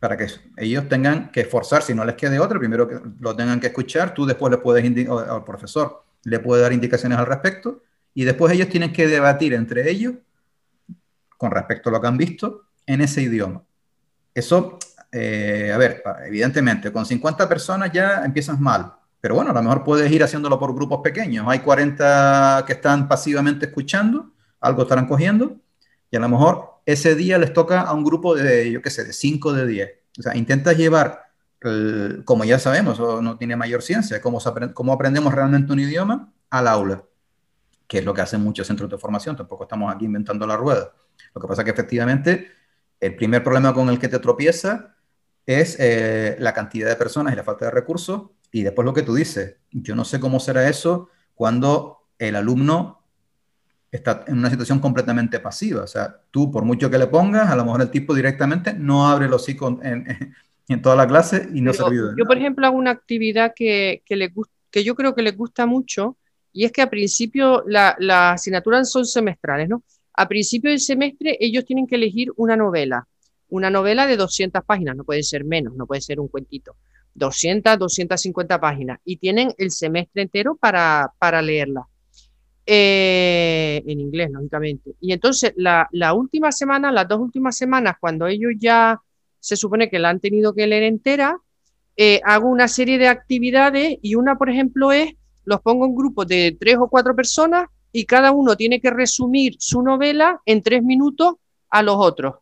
para 0.00 0.16
que 0.16 0.26
ellos 0.56 0.88
tengan 0.88 1.30
que 1.30 1.42
esforzar, 1.42 1.82
si 1.82 1.94
no 1.94 2.04
les 2.04 2.16
quede 2.16 2.40
otro, 2.40 2.58
primero 2.58 2.88
que 2.88 3.00
lo 3.20 3.36
tengan 3.36 3.60
que 3.60 3.68
escuchar, 3.68 4.14
tú 4.14 4.26
después 4.26 4.50
le 4.50 4.58
puedes, 4.58 5.08
al 5.08 5.44
profesor 5.44 6.04
le 6.24 6.38
puede 6.38 6.62
dar 6.62 6.72
indicaciones 6.72 7.18
al 7.18 7.26
respecto, 7.26 7.82
y 8.14 8.24
después 8.24 8.52
ellos 8.52 8.68
tienen 8.68 8.92
que 8.92 9.06
debatir 9.06 9.54
entre 9.54 9.88
ellos 9.90 10.14
con 11.36 11.50
respecto 11.50 11.88
a 11.88 11.92
lo 11.92 12.00
que 12.00 12.06
han 12.06 12.18
visto 12.18 12.64
en 12.86 13.00
ese 13.00 13.22
idioma. 13.22 13.62
Eso 14.34 14.78
eh, 15.12 15.72
a 15.74 15.78
ver, 15.78 16.02
evidentemente, 16.26 16.92
con 16.92 17.04
50 17.04 17.48
personas 17.48 17.90
ya 17.92 18.24
empiezas 18.24 18.60
mal, 18.60 18.94
pero 19.20 19.34
bueno, 19.34 19.50
a 19.50 19.54
lo 19.54 19.62
mejor 19.62 19.84
puedes 19.84 20.10
ir 20.10 20.22
haciéndolo 20.22 20.58
por 20.58 20.74
grupos 20.74 21.00
pequeños. 21.02 21.46
Hay 21.48 21.60
40 21.60 22.64
que 22.66 22.74
están 22.74 23.08
pasivamente 23.08 23.66
escuchando, 23.66 24.32
algo 24.60 24.82
estarán 24.82 25.06
cogiendo, 25.06 25.56
y 26.10 26.16
a 26.16 26.20
lo 26.20 26.28
mejor 26.28 26.80
ese 26.86 27.14
día 27.14 27.38
les 27.38 27.52
toca 27.52 27.80
a 27.82 27.92
un 27.92 28.04
grupo 28.04 28.34
de, 28.34 28.70
yo 28.70 28.82
qué 28.82 28.90
sé, 28.90 29.04
de 29.04 29.12
5 29.12 29.52
de 29.52 29.66
10. 29.66 29.90
O 30.18 30.22
sea, 30.22 30.36
intentas 30.36 30.76
llevar, 30.76 31.29
como 32.24 32.44
ya 32.44 32.58
sabemos, 32.58 32.98
o 33.00 33.20
no 33.20 33.36
tiene 33.36 33.56
mayor 33.56 33.82
ciencia, 33.82 34.20
cómo, 34.20 34.38
cómo 34.72 34.92
aprendemos 34.92 35.34
realmente 35.34 35.72
un 35.72 35.80
idioma 35.80 36.32
al 36.48 36.68
aula, 36.68 37.04
que 37.86 37.98
es 37.98 38.04
lo 38.04 38.14
que 38.14 38.22
hacen 38.22 38.42
muchos 38.42 38.66
centros 38.66 38.88
de 38.88 38.98
formación, 38.98 39.36
tampoco 39.36 39.64
estamos 39.64 39.94
aquí 39.94 40.06
inventando 40.06 40.46
la 40.46 40.56
rueda. 40.56 40.92
Lo 41.34 41.40
que 41.40 41.46
pasa 41.46 41.62
es 41.62 41.64
que 41.64 41.72
efectivamente 41.72 42.50
el 42.98 43.14
primer 43.16 43.42
problema 43.42 43.74
con 43.74 43.88
el 43.88 43.98
que 43.98 44.08
te 44.08 44.18
tropieza 44.18 44.94
es 45.46 45.76
eh, 45.80 46.36
la 46.38 46.52
cantidad 46.52 46.88
de 46.88 46.96
personas 46.96 47.32
y 47.32 47.36
la 47.36 47.44
falta 47.44 47.66
de 47.66 47.70
recursos. 47.70 48.30
Y 48.52 48.62
después 48.62 48.84
lo 48.84 48.94
que 48.94 49.02
tú 49.02 49.14
dices, 49.14 49.56
yo 49.70 49.94
no 49.94 50.04
sé 50.04 50.20
cómo 50.20 50.40
será 50.40 50.68
eso 50.68 51.08
cuando 51.34 52.08
el 52.18 52.36
alumno 52.36 53.04
está 53.90 54.24
en 54.26 54.38
una 54.38 54.50
situación 54.50 54.78
completamente 54.78 55.40
pasiva. 55.40 55.82
O 55.82 55.86
sea, 55.86 56.20
tú 56.30 56.50
por 56.50 56.64
mucho 56.64 56.90
que 56.90 56.98
le 56.98 57.06
pongas, 57.06 57.50
a 57.50 57.56
lo 57.56 57.64
mejor 57.64 57.82
el 57.82 57.90
tipo 57.90 58.14
directamente 58.14 58.72
no 58.74 59.08
abre 59.08 59.28
los 59.28 59.42
hocico 59.42 59.68
en, 59.82 60.10
en, 60.10 60.34
toda 60.76 60.96
la 60.96 61.06
clase 61.06 61.48
y 61.52 61.60
no 61.60 61.72
se 61.72 61.82
olvida. 61.82 62.14
Yo, 62.16 62.24
por 62.24 62.38
ejemplo, 62.38 62.66
hago 62.66 62.76
una 62.76 62.90
actividad 62.90 63.52
que, 63.54 64.02
que, 64.04 64.16
le, 64.16 64.32
que 64.70 64.84
yo 64.84 64.94
creo 64.94 65.14
que 65.14 65.22
les 65.22 65.36
gusta 65.36 65.66
mucho 65.66 66.16
y 66.52 66.64
es 66.64 66.72
que 66.72 66.82
a 66.82 66.90
principio 66.90 67.62
las 67.66 67.94
la 67.98 68.32
asignaturas 68.32 68.90
son 68.90 69.04
semestrales, 69.04 69.68
¿no? 69.68 69.82
A 70.14 70.28
principio 70.28 70.70
del 70.70 70.80
semestre 70.80 71.36
ellos 71.40 71.64
tienen 71.64 71.86
que 71.86 71.96
elegir 71.96 72.30
una 72.36 72.56
novela 72.56 73.06
una 73.50 73.70
novela 73.70 74.06
de 74.06 74.16
200 74.16 74.64
páginas, 74.64 74.96
no 74.96 75.04
puede 75.04 75.22
ser 75.22 75.44
menos, 75.44 75.74
no 75.74 75.86
puede 75.86 76.00
ser 76.00 76.18
un 76.20 76.28
cuentito. 76.28 76.76
200, 77.14 77.78
250 77.78 78.60
páginas 78.60 79.00
y 79.04 79.16
tienen 79.16 79.52
el 79.58 79.70
semestre 79.72 80.22
entero 80.22 80.56
para, 80.56 81.12
para 81.18 81.42
leerla. 81.42 81.86
Eh, 82.64 83.82
en 83.84 84.00
inglés, 84.00 84.30
lógicamente. 84.30 84.94
Y 85.00 85.12
entonces 85.12 85.52
la, 85.56 85.88
la, 85.90 86.14
última 86.14 86.52
semana, 86.52 86.92
las 86.92 87.08
dos 87.08 87.18
últimas 87.18 87.56
semanas, 87.56 87.96
cuando 87.98 88.28
ellos 88.28 88.52
ya 88.58 89.00
se 89.40 89.56
supone 89.56 89.90
que 89.90 89.98
la 89.98 90.10
han 90.10 90.20
tenido 90.20 90.54
que 90.54 90.66
leer 90.66 90.84
entera, 90.84 91.38
eh, 91.96 92.20
hago 92.24 92.48
una 92.48 92.68
serie 92.68 92.98
de 92.98 93.08
actividades 93.08 93.98
y 94.00 94.14
una, 94.14 94.36
por 94.36 94.50
ejemplo, 94.50 94.92
es, 94.92 95.14
los 95.44 95.60
pongo 95.60 95.86
en 95.86 95.94
grupos 95.94 96.26
de 96.28 96.56
tres 96.58 96.76
o 96.78 96.88
cuatro 96.88 97.16
personas 97.16 97.68
y 97.92 98.04
cada 98.04 98.30
uno 98.30 98.56
tiene 98.56 98.80
que 98.80 98.90
resumir 98.90 99.56
su 99.58 99.82
novela 99.82 100.40
en 100.46 100.62
tres 100.62 100.82
minutos 100.82 101.34
a 101.70 101.82
los 101.82 101.96
otros 101.98 102.34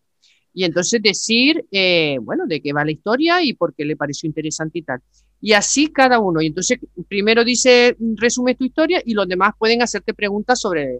y 0.58 0.64
entonces 0.64 1.00
decir, 1.00 1.66
eh, 1.70 2.18
bueno, 2.20 2.44
de 2.46 2.60
qué 2.60 2.72
va 2.72 2.84
la 2.84 2.90
historia 2.90 3.40
y 3.44 3.52
por 3.52 3.74
qué 3.74 3.84
le 3.84 3.96
pareció 3.96 4.26
interesante 4.26 4.80
y 4.80 4.82
tal. 4.82 5.00
Y 5.40 5.52
así 5.52 5.86
cada 5.86 6.18
uno. 6.18 6.40
Y 6.40 6.46
entonces 6.46 6.80
primero 7.06 7.44
dice, 7.44 7.96
resume 8.16 8.56
tu 8.56 8.64
historia 8.64 9.00
y 9.04 9.14
los 9.14 9.28
demás 9.28 9.52
pueden 9.56 9.82
hacerte 9.82 10.14
preguntas 10.14 10.58
sobre 10.58 10.98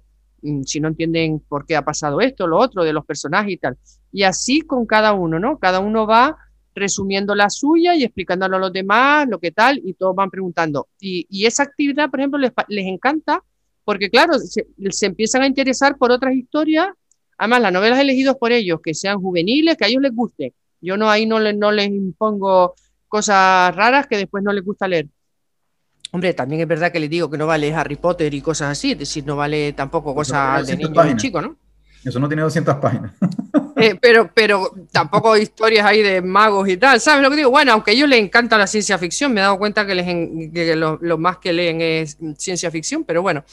si 0.64 0.80
no 0.80 0.88
entienden 0.88 1.40
por 1.40 1.66
qué 1.66 1.76
ha 1.76 1.84
pasado 1.84 2.20
esto, 2.20 2.46
lo 2.46 2.58
otro, 2.58 2.84
de 2.84 2.92
los 2.92 3.04
personajes 3.04 3.52
y 3.52 3.56
tal. 3.56 3.76
Y 4.12 4.22
así 4.22 4.60
con 4.62 4.86
cada 4.86 5.12
uno, 5.12 5.38
¿no? 5.38 5.58
Cada 5.58 5.80
uno 5.80 6.06
va 6.06 6.36
resumiendo 6.74 7.34
la 7.34 7.50
suya 7.50 7.94
y 7.94 8.04
explicándolo 8.04 8.56
a 8.56 8.60
los 8.60 8.72
demás, 8.72 9.26
lo 9.28 9.38
que 9.38 9.50
tal, 9.50 9.80
y 9.84 9.94
todos 9.94 10.14
van 10.14 10.30
preguntando. 10.30 10.88
Y, 11.00 11.26
y 11.28 11.46
esa 11.46 11.64
actividad, 11.64 12.10
por 12.10 12.20
ejemplo, 12.20 12.38
les, 12.38 12.52
les 12.68 12.86
encanta 12.86 13.42
porque, 13.84 14.10
claro, 14.10 14.34
se, 14.38 14.66
empiezan 15.06 15.42
a 15.42 15.46
interesar 15.46 15.96
por 15.96 16.10
otras 16.10 16.34
historias 16.34 16.88
Además, 17.38 17.62
las 17.62 17.72
novelas 17.72 18.00
elegidas 18.00 18.34
por 18.36 18.50
ellos, 18.50 18.80
que 18.82 18.94
sean 18.94 19.20
juveniles, 19.20 19.76
que 19.76 19.84
a 19.84 19.88
ellos 19.88 20.02
les 20.02 20.12
guste. 20.12 20.54
Yo 20.80 20.96
no 20.96 21.08
ahí 21.08 21.24
no, 21.24 21.38
no 21.52 21.70
les 21.70 21.88
impongo 21.88 22.74
cosas 23.06 23.74
raras 23.74 24.08
que 24.08 24.16
después 24.16 24.42
no 24.42 24.52
les 24.52 24.64
gusta 24.64 24.88
leer. 24.88 25.06
Hombre, 26.10 26.32
también 26.34 26.62
es 26.62 26.68
verdad 26.68 26.90
que 26.90 27.00
les 27.00 27.10
digo 27.10 27.30
que 27.30 27.36
no 27.36 27.46
vale 27.46 27.72
Harry 27.74 27.96
Potter 27.96 28.32
y 28.32 28.40
cosas 28.40 28.70
así, 28.70 28.92
es 28.92 28.98
decir, 28.98 29.26
no 29.26 29.36
vale 29.36 29.72
tampoco 29.74 30.14
cosas 30.14 30.66
de 30.66 30.76
niños 30.76 31.06
y 31.10 31.16
chicos, 31.16 31.42
¿no? 31.42 31.56
Eso 32.04 32.18
no 32.20 32.28
tiene 32.28 32.42
200 32.42 32.76
páginas. 32.76 33.12
Eh, 33.80 33.94
pero, 33.94 34.28
pero 34.34 34.72
tampoco 34.90 35.36
historias 35.36 35.86
ahí 35.86 36.02
de 36.02 36.20
magos 36.20 36.68
y 36.68 36.76
tal, 36.76 37.00
¿sabes 37.00 37.22
lo 37.22 37.30
que 37.30 37.36
digo? 37.36 37.50
Bueno, 37.50 37.72
aunque 37.72 37.92
a 37.92 37.94
ellos 37.94 38.08
les 38.08 38.18
encanta 38.18 38.58
la 38.58 38.66
ciencia 38.66 38.98
ficción, 38.98 39.32
me 39.32 39.40
he 39.40 39.44
dado 39.44 39.56
cuenta 39.56 39.86
que, 39.86 39.94
les 39.94 40.04
que 40.04 40.74
lo, 40.74 40.98
lo, 41.00 41.16
más 41.16 41.38
que 41.38 41.52
leen 41.52 41.80
es 41.80 42.18
ciencia 42.36 42.72
ficción, 42.72 43.04
pero 43.04 43.22
bueno, 43.22 43.44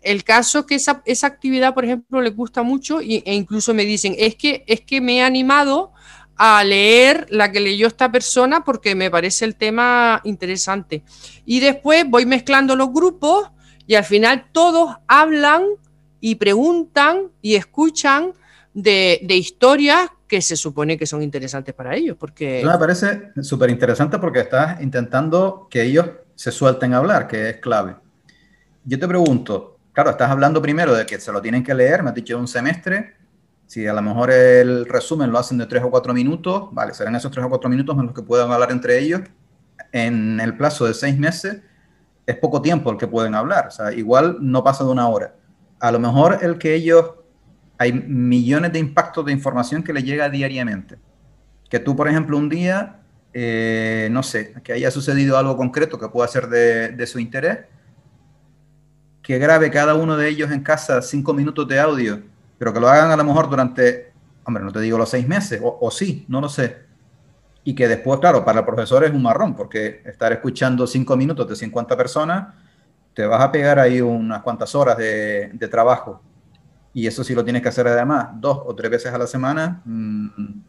el 0.00 0.24
caso 0.24 0.60
es 0.60 0.64
que 0.64 0.76
esa, 0.76 1.02
esa 1.04 1.26
actividad, 1.26 1.74
por 1.74 1.84
ejemplo, 1.84 2.22
les 2.22 2.34
gusta 2.34 2.62
mucho 2.62 3.02
y, 3.02 3.22
e 3.26 3.34
incluso 3.34 3.74
me 3.74 3.84
dicen, 3.84 4.14
es 4.18 4.34
que, 4.34 4.64
es 4.66 4.80
que 4.80 5.02
me 5.02 5.18
he 5.18 5.22
animado 5.22 5.92
a 6.36 6.62
leer 6.64 7.26
la 7.30 7.50
que 7.50 7.60
leyó 7.60 7.86
esta 7.86 8.10
persona 8.12 8.64
porque 8.64 8.94
me 8.94 9.10
parece 9.10 9.44
el 9.44 9.56
tema 9.56 10.20
interesante. 10.24 11.02
Y 11.44 11.60
después 11.60 12.04
voy 12.08 12.26
mezclando 12.26 12.76
los 12.76 12.92
grupos 12.92 13.50
y 13.86 13.94
al 13.94 14.04
final 14.04 14.46
todos 14.52 14.96
hablan 15.06 15.62
y 16.20 16.34
preguntan 16.34 17.30
y 17.40 17.54
escuchan 17.54 18.32
de, 18.74 19.20
de 19.22 19.36
historias 19.36 20.10
que 20.26 20.42
se 20.42 20.56
supone 20.56 20.98
que 20.98 21.06
son 21.06 21.22
interesantes 21.22 21.74
para 21.74 21.94
ellos. 21.94 22.16
Porque... 22.18 22.62
me 22.64 22.78
parece 22.78 23.30
súper 23.42 23.70
interesante 23.70 24.18
porque 24.18 24.40
estás 24.40 24.80
intentando 24.82 25.68
que 25.70 25.82
ellos 25.82 26.10
se 26.34 26.50
suelten 26.52 26.94
a 26.94 26.98
hablar, 26.98 27.28
que 27.28 27.50
es 27.50 27.56
clave. 27.58 27.96
Yo 28.84 28.98
te 28.98 29.08
pregunto, 29.08 29.78
claro, 29.92 30.10
estás 30.10 30.30
hablando 30.30 30.60
primero 30.60 30.94
de 30.94 31.06
que 31.06 31.18
se 31.18 31.32
lo 31.32 31.40
tienen 31.40 31.62
que 31.62 31.74
leer, 31.74 32.02
me 32.02 32.10
has 32.10 32.14
dicho 32.14 32.38
un 32.38 32.48
semestre. 32.48 33.14
Si 33.66 33.86
a 33.86 33.92
lo 33.92 34.02
mejor 34.02 34.30
el 34.30 34.86
resumen 34.86 35.30
lo 35.30 35.38
hacen 35.38 35.58
de 35.58 35.66
tres 35.66 35.82
o 35.82 35.90
cuatro 35.90 36.14
minutos, 36.14 36.68
vale, 36.72 36.94
serán 36.94 37.16
esos 37.16 37.30
tres 37.30 37.44
o 37.44 37.48
cuatro 37.48 37.68
minutos 37.68 37.96
en 37.98 38.06
los 38.06 38.14
que 38.14 38.22
puedan 38.22 38.50
hablar 38.52 38.70
entre 38.70 38.98
ellos. 38.98 39.22
En 39.92 40.40
el 40.40 40.56
plazo 40.56 40.86
de 40.86 40.94
seis 40.94 41.18
meses 41.18 41.62
es 42.26 42.36
poco 42.36 42.62
tiempo 42.62 42.90
el 42.90 42.96
que 42.96 43.06
pueden 43.06 43.34
hablar, 43.34 43.68
o 43.68 43.70
sea, 43.70 43.92
igual 43.92 44.38
no 44.40 44.62
pasa 44.62 44.84
de 44.84 44.90
una 44.90 45.08
hora. 45.08 45.34
A 45.80 45.92
lo 45.92 45.98
mejor 45.98 46.38
el 46.42 46.58
que 46.58 46.74
ellos, 46.74 47.12
hay 47.78 47.92
millones 47.92 48.72
de 48.72 48.78
impactos 48.78 49.24
de 49.24 49.32
información 49.32 49.82
que 49.82 49.92
les 49.92 50.04
llega 50.04 50.28
diariamente. 50.28 50.96
Que 51.68 51.78
tú, 51.78 51.94
por 51.96 52.08
ejemplo, 52.08 52.38
un 52.38 52.48
día, 52.48 53.00
eh, 53.32 54.08
no 54.10 54.22
sé, 54.22 54.54
que 54.62 54.72
haya 54.72 54.90
sucedido 54.90 55.36
algo 55.36 55.56
concreto 55.56 55.98
que 55.98 56.08
pueda 56.08 56.28
ser 56.28 56.48
de, 56.48 56.90
de 56.90 57.06
su 57.06 57.18
interés 57.18 57.58
que 59.26 59.40
grabe 59.40 59.72
cada 59.72 59.96
uno 59.96 60.16
de 60.16 60.28
ellos 60.28 60.52
en 60.52 60.62
casa 60.62 61.02
cinco 61.02 61.34
minutos 61.34 61.66
de 61.66 61.80
audio, 61.80 62.22
pero 62.58 62.72
que 62.72 62.80
lo 62.80 62.88
hagan 62.88 63.10
a 63.10 63.16
lo 63.16 63.24
mejor 63.24 63.48
durante, 63.48 64.12
hombre, 64.44 64.64
no 64.64 64.72
te 64.72 64.80
digo 64.80 64.98
los 64.98 65.10
seis 65.10 65.26
meses, 65.26 65.60
o, 65.62 65.90
sí, 65.90 66.24
no 66.28 66.40
lo 66.40 66.48
sé. 66.48 66.84
y 67.64 67.74
que 67.74 67.88
después, 67.88 68.20
claro, 68.20 68.44
para 68.44 68.60
el 68.60 68.64
profesor 68.64 69.04
es 69.04 69.12
un 69.12 69.22
marrón, 69.22 69.56
porque 69.56 70.02
estar 70.04 70.32
escuchando 70.32 70.86
cinco 70.86 71.16
minutos 71.16 71.48
de 71.48 71.56
50 71.56 71.96
personas, 71.96 72.54
te 73.16 73.26
vas 73.26 73.40
a 73.42 73.50
pegar 73.50 73.78
ahí 73.78 74.00
unas 74.00 74.42
cuantas 74.42 74.74
horas 74.74 74.98
de, 74.98 75.68
trabajo. 75.70 76.22
Y 76.92 77.06
eso 77.06 77.24
sí 77.24 77.34
lo 77.34 77.42
tienes 77.42 77.62
que 77.62 77.68
hacer 77.68 77.86
además 77.88 78.28
dos 78.34 78.60
o 78.64 78.74
tres 78.74 78.90
veces 78.90 79.12
a 79.12 79.18
la 79.18 79.26
semana, 79.26 79.82
mm, 79.84 80.26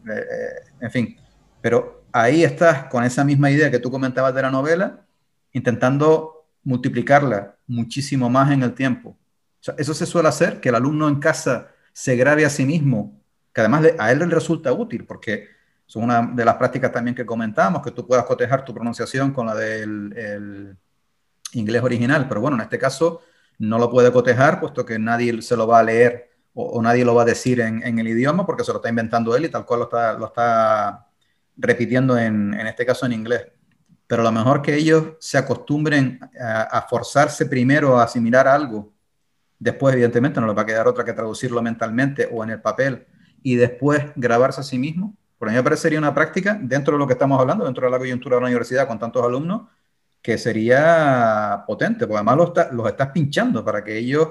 eh, 0.08 0.12
eh, 0.12 0.70
en 0.80 0.90
fin. 0.90 1.16
Pero 1.60 2.04
ahí 2.10 2.42
estás 2.44 2.84
con 2.84 3.04
esa 3.04 3.22
misma 3.22 3.50
idea 3.50 3.70
que 3.70 3.78
tú 3.78 3.90
comentabas 3.90 4.34
de 4.34 4.42
la 4.42 4.50
novela, 4.50 5.04
intentando 5.52 6.46
multiplicarla 6.64 7.56
muchísimo 7.66 8.28
más 8.30 8.50
en 8.50 8.62
el 8.62 8.74
tiempo. 8.74 9.16
eso 9.76 9.92
se 9.92 10.06
suele 10.06 10.28
hacer, 10.28 10.60
que 10.60 10.70
el 10.70 10.74
alumno 10.74 11.08
en 11.08 11.20
casa 11.20 11.68
se 11.98 12.14
grabe 12.14 12.44
a 12.44 12.48
sí 12.48 12.64
mismo, 12.64 13.20
que 13.52 13.60
además 13.60 13.86
a 13.98 14.12
él 14.12 14.20
le 14.20 14.26
resulta 14.26 14.72
útil, 14.72 15.04
porque 15.04 15.48
es 15.84 15.96
una 15.96 16.22
de 16.32 16.44
las 16.44 16.54
prácticas 16.54 16.92
también 16.92 17.12
que 17.12 17.26
comentamos, 17.26 17.82
que 17.82 17.90
tú 17.90 18.06
puedas 18.06 18.24
cotejar 18.24 18.64
tu 18.64 18.72
pronunciación 18.72 19.32
con 19.32 19.46
la 19.46 19.56
del 19.56 20.76
inglés 21.54 21.82
original, 21.82 22.28
pero 22.28 22.40
bueno, 22.40 22.56
en 22.56 22.62
este 22.62 22.78
caso 22.78 23.22
no 23.58 23.80
lo 23.80 23.90
puede 23.90 24.12
cotejar, 24.12 24.60
puesto 24.60 24.86
que 24.86 24.96
nadie 24.96 25.42
se 25.42 25.56
lo 25.56 25.66
va 25.66 25.80
a 25.80 25.82
leer 25.82 26.30
o, 26.54 26.80
nadie 26.80 27.04
lo 27.04 27.16
va 27.16 27.22
a 27.22 27.24
decir 27.24 27.60
en, 27.60 27.98
el 27.98 28.06
idioma, 28.06 28.46
porque 28.46 28.62
se 28.62 28.70
lo 28.70 28.78
está 28.78 28.90
inventando 28.90 29.34
él 29.34 29.46
y 29.46 29.48
tal 29.48 29.66
cual 29.66 29.80
lo 29.80 29.84
está, 29.86 30.12
lo 30.12 30.26
está 30.26 31.08
repitiendo 31.56 32.16
en, 32.16 32.54
en 32.54 32.66
este 32.68 32.86
caso 32.86 33.06
en 33.06 33.12
inglés. 33.12 33.44
Pero 34.06 34.22
lo 34.22 34.30
mejor 34.30 34.62
que 34.62 34.76
ellos 34.76 35.14
se 35.18 35.36
acostumbren 35.36 36.20
a, 36.40 36.62
a 36.62 36.82
forzarse 36.82 37.46
primero 37.46 37.98
a 37.98 38.04
asimilar 38.04 38.46
algo, 38.46 38.92
después 39.58 39.94
evidentemente 39.94 40.40
no 40.40 40.46
les 40.46 40.56
va 40.56 40.62
a 40.62 40.66
quedar 40.66 40.88
otra 40.88 41.04
que 41.04 41.12
traducirlo 41.12 41.62
mentalmente 41.62 42.28
o 42.30 42.44
en 42.44 42.50
el 42.50 42.60
papel, 42.60 43.06
y 43.42 43.56
después 43.56 44.04
grabarse 44.16 44.60
a 44.60 44.64
sí 44.64 44.78
mismo, 44.78 45.16
por 45.38 45.48
mí 45.48 45.54
me 45.54 45.62
parecería 45.62 45.98
una 45.98 46.14
práctica 46.14 46.58
dentro 46.60 46.94
de 46.94 46.98
lo 46.98 47.06
que 47.06 47.12
estamos 47.12 47.40
hablando, 47.40 47.64
dentro 47.64 47.86
de 47.86 47.92
la 47.92 47.98
coyuntura 47.98 48.36
de 48.36 48.42
la 48.42 48.46
universidad 48.48 48.88
con 48.88 48.98
tantos 48.98 49.24
alumnos, 49.24 49.68
que 50.20 50.36
sería 50.36 51.62
potente, 51.66 52.06
porque 52.06 52.16
además 52.16 52.36
los, 52.36 52.72
los 52.72 52.88
estás 52.88 53.10
pinchando 53.10 53.64
para 53.64 53.84
que 53.84 53.96
ellos 53.96 54.28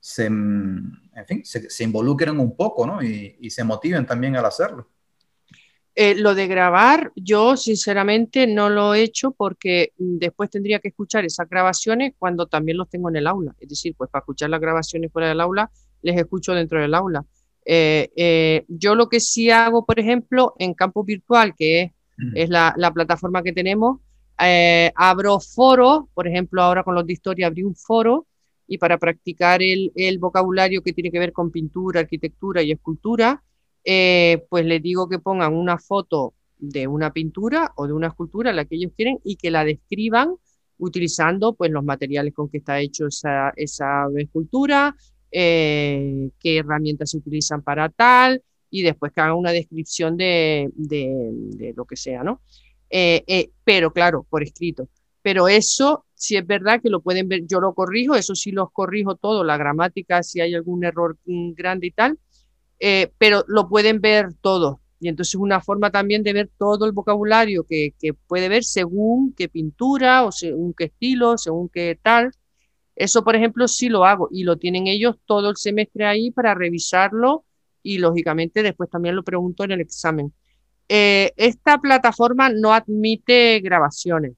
se, 0.00 0.26
en 0.26 1.26
fin, 1.26 1.44
se, 1.44 1.84
involucren 1.84 2.38
un 2.38 2.56
poco 2.56 2.86
¿no? 2.86 3.02
y, 3.02 3.50
se 3.50 3.64
motiven 3.64 4.06
también 4.06 4.36
al 4.36 4.44
hacerlo. 4.44 4.88
Eh, 5.98 6.14
lo 6.14 6.34
de 6.34 6.46
grabar, 6.46 7.10
yo 7.16 7.56
sinceramente 7.56 8.46
no 8.46 8.68
lo 8.68 8.92
he 8.92 9.00
hecho 9.00 9.30
porque 9.30 9.94
después 9.96 10.50
tendría 10.50 10.78
que 10.78 10.88
escuchar 10.88 11.24
esas 11.24 11.48
grabaciones 11.48 12.12
cuando 12.18 12.46
también 12.46 12.76
los 12.76 12.90
tengo 12.90 13.08
en 13.08 13.16
el 13.16 13.26
aula. 13.26 13.54
Es 13.58 13.70
decir, 13.70 13.94
pues 13.96 14.10
para 14.10 14.20
escuchar 14.20 14.50
las 14.50 14.60
grabaciones 14.60 15.10
fuera 15.10 15.28
del 15.28 15.40
aula, 15.40 15.70
les 16.02 16.18
escucho 16.18 16.52
dentro 16.52 16.82
del 16.82 16.92
aula. 16.92 17.24
Eh, 17.64 18.10
eh, 18.14 18.66
yo 18.68 18.94
lo 18.94 19.08
que 19.08 19.20
sí 19.20 19.50
hago, 19.50 19.86
por 19.86 19.98
ejemplo, 19.98 20.54
en 20.58 20.74
campo 20.74 21.02
virtual, 21.02 21.54
que 21.56 21.94
es, 22.34 22.50
la, 22.50 22.74
plataforma 22.92 23.42
que 23.42 23.54
tenemos, 23.54 24.00
abro 24.94 25.40
foros, 25.40 26.04
por 26.12 26.28
ejemplo, 26.28 26.62
ahora 26.62 26.84
con 26.84 26.94
los 26.94 27.06
de 27.06 27.14
historia 27.14 27.46
abrí 27.46 27.62
un 27.62 27.74
foro 27.74 28.26
y 28.68 28.76
para 28.76 28.98
practicar 28.98 29.62
el, 29.62 30.18
vocabulario 30.18 30.82
que 30.82 30.92
tiene 30.92 31.10
que 31.10 31.18
ver 31.18 31.32
con 31.32 31.50
pintura, 31.50 32.00
arquitectura 32.00 32.62
y 32.62 32.72
escultura, 32.72 33.42
pues 33.86 34.64
les 34.64 34.82
digo 34.82 35.08
que 35.08 35.18
pongan 35.18 35.54
una 35.54 35.78
foto 35.78 36.34
de 36.58 36.86
una 36.86 37.12
pintura 37.12 37.72
o 37.76 37.86
de 37.86 37.92
una 37.92 38.08
escultura, 38.08 38.52
la 38.52 38.64
que 38.64 38.76
ellos 38.76 38.92
quieren, 38.96 39.18
y 39.24 39.36
que 39.36 39.50
la 39.50 39.64
describan 39.64 40.34
utilizando 40.78 41.54
pues 41.54 41.70
los 41.70 41.84
materiales 41.84 42.34
con 42.34 42.48
que 42.48 42.58
está 42.58 42.80
hecho 42.80 43.06
esa, 43.06 43.52
esa 43.56 44.06
escultura, 44.16 44.94
eh, 45.30 46.30
qué 46.40 46.58
herramientas 46.58 47.10
se 47.10 47.18
utilizan 47.18 47.62
para 47.62 47.88
tal, 47.88 48.42
y 48.70 48.82
después 48.82 49.12
que 49.12 49.20
haga 49.20 49.34
una 49.34 49.52
descripción 49.52 50.16
de, 50.16 50.70
de, 50.74 51.72
lo 51.76 51.84
que 51.84 51.96
sea, 51.96 52.22
¿no? 52.22 52.40
Eh, 52.90 53.24
eh, 53.26 53.50
pero 53.64 53.92
claro, 53.92 54.26
por 54.28 54.42
escrito. 54.42 54.88
Pero 55.22 55.48
eso, 55.48 56.04
si 56.14 56.36
es 56.36 56.46
verdad 56.46 56.80
que 56.80 56.90
lo 56.90 57.00
pueden 57.00 57.28
ver, 57.28 57.46
yo 57.46 57.60
lo 57.60 57.74
corrijo, 57.74 58.14
eso 58.14 58.34
sí 58.34 58.52
los 58.52 58.70
corrijo 58.72 59.16
todo, 59.16 59.44
la 59.44 59.56
gramática, 59.56 60.22
si 60.22 60.40
hay 60.40 60.54
algún 60.54 60.84
error 60.84 61.16
mm, 61.24 61.52
grande 61.52 61.88
y 61.88 61.90
tal, 61.90 62.18
pero 62.78 63.44
lo 63.48 63.68
pueden 63.68 64.00
ver 64.00 64.34
todo. 64.40 64.80
Y 64.98 65.08
entonces 65.08 65.34
una 65.34 65.60
forma 65.60 65.90
también 65.90 66.22
de 66.22 66.32
ver 66.32 66.50
todo 66.58 66.86
el 66.86 66.92
vocabulario 66.92 67.64
que, 67.64 67.94
que 67.98 68.14
puede 68.14 68.48
ver 68.48 68.64
según 68.64 69.34
qué 69.34 69.48
pintura 69.48 70.24
o 70.24 70.32
según 70.32 70.74
qué 70.74 70.84
estilo, 70.84 71.36
según 71.36 71.68
qué 71.68 71.98
tal. 72.00 72.32
Eso, 72.94 73.22
por 73.22 73.36
ejemplo, 73.36 73.68
sí 73.68 73.90
lo 73.90 74.06
hago 74.06 74.28
y 74.30 74.44
lo 74.44 74.56
tienen 74.56 74.86
ellos 74.86 75.16
todo 75.26 75.50
el 75.50 75.56
semestre 75.56 76.06
ahí 76.06 76.30
para 76.30 76.54
revisarlo 76.54 77.44
y 77.82 77.98
lógicamente 77.98 78.62
después 78.62 78.90
también 78.90 79.14
lo 79.14 79.22
pregunto 79.22 79.64
en 79.64 79.72
el 79.72 79.80
examen. 79.80 80.32
Eh, 80.88 81.32
esta 81.36 81.78
plataforma 81.78 82.48
no 82.48 82.72
admite 82.72 83.60
grabaciones, 83.60 84.32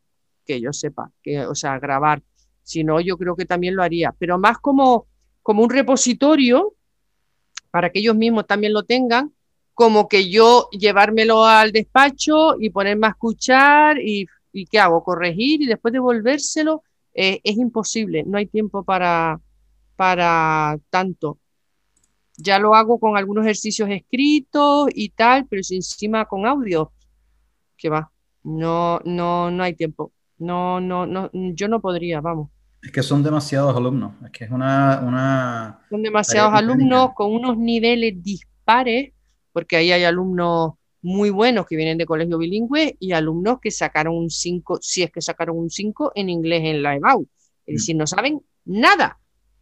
que 0.45 0.61
yo 0.61 0.73
sepa, 0.73 1.11
que, 1.23 1.47
o 1.47 1.55
sea, 1.55 1.79
grabar. 1.79 2.23
Si 2.63 2.85
no, 2.85 3.01
yo 3.01 3.17
creo 3.17 3.37
que 3.37 3.47
también 3.47 3.77
lo 3.77 3.83
haría, 3.83 4.15
pero 4.19 4.39
más 4.39 4.59
como, 4.59 5.07
como 5.43 5.63
un 5.63 5.71
repositorio 5.71 6.75
para 7.71 7.91
que 7.91 8.01
ellos 8.01 8.17
mismos 8.17 8.47
también 8.47 8.73
lo 8.73 8.83
tengan, 8.83 9.33
como 9.75 10.09
que 10.09 10.29
yo 10.29 10.69
llevármelo 10.73 11.45
al 11.45 11.71
despacho 11.73 12.57
y 12.59 12.71
ponerme 12.71 13.07
a 13.07 13.11
escuchar 13.11 13.99
y, 13.99 14.27
¿qué 14.71 14.79
hago? 14.79 15.05
Corregir 15.05 15.63
y 15.63 15.67
después 15.67 15.93
devolvérselo 15.93 16.83
eh, 17.15 17.41
es 17.45 17.57
imposible, 17.57 18.25
no 18.27 18.39
hay 18.39 18.47
tiempo 18.47 18.83
para, 18.83 19.41
para 19.97 20.79
tanto. 20.91 21.39
Ya 22.37 22.59
lo 22.59 22.75
hago 22.75 22.99
con 22.99 23.17
algunos 23.17 23.45
ejercicios 23.45 23.89
escritos 23.91 24.89
y 24.95 25.11
tal, 25.11 25.47
pero 25.47 25.63
si 25.63 25.77
encima 25.77 26.25
con 26.25 26.47
audio, 26.47 26.93
que 27.77 27.89
va, 27.89 28.11
no, 28.45 29.01
no, 29.05 29.51
no 29.51 29.63
hay 29.63 29.75
tiempo. 29.75 30.13
No, 30.39 30.81
no, 30.81 31.07
no, 31.07 31.31
yo 31.33 31.69
no 31.69 31.81
podría, 31.81 32.21
vamos. 32.21 32.51
Es 32.83 32.93
que 32.93 33.03
son 33.03 33.23
demasiados 33.23 33.77
alumnos, 33.77 34.13
es 34.25 34.31
que 34.31 34.45
es 34.45 34.51
una... 34.51 35.01
una 35.05 35.81
son 35.91 36.03
demasiados 36.03 36.55
alumnos 36.55 37.11
con 37.15 37.33
unos 37.33 37.59
niveles 37.59 38.23
dispares, 38.23 39.13
porque 39.53 39.77
ahí 39.77 39.91
hay 39.91 40.05
alumnos 40.05 40.75
muy 41.03 41.31
buenos 41.31 41.67
que 41.67 41.77
vienen 41.77 41.99
de 41.99 42.07
colegio 42.07 42.39
bilingüe 42.39 42.97
y 42.99 43.13
alumnos 43.13 43.59
que 43.61 43.71
sacaron 43.71 44.17
un 44.17 44.31
5, 44.31 44.79
si 44.81 45.03
es 45.03 45.11
que 45.11 45.21
sacaron 45.21 45.59
un 45.59 45.71
5 45.71 46.13
en 46.15 46.29
inglés 46.29 46.63
en 46.65 46.83
la 46.83 46.97
EBAU. 46.97 47.27
Es 47.67 47.77
decir, 47.77 47.97
no 47.97 48.07
saben 48.07 48.41
nada, 48.65 49.19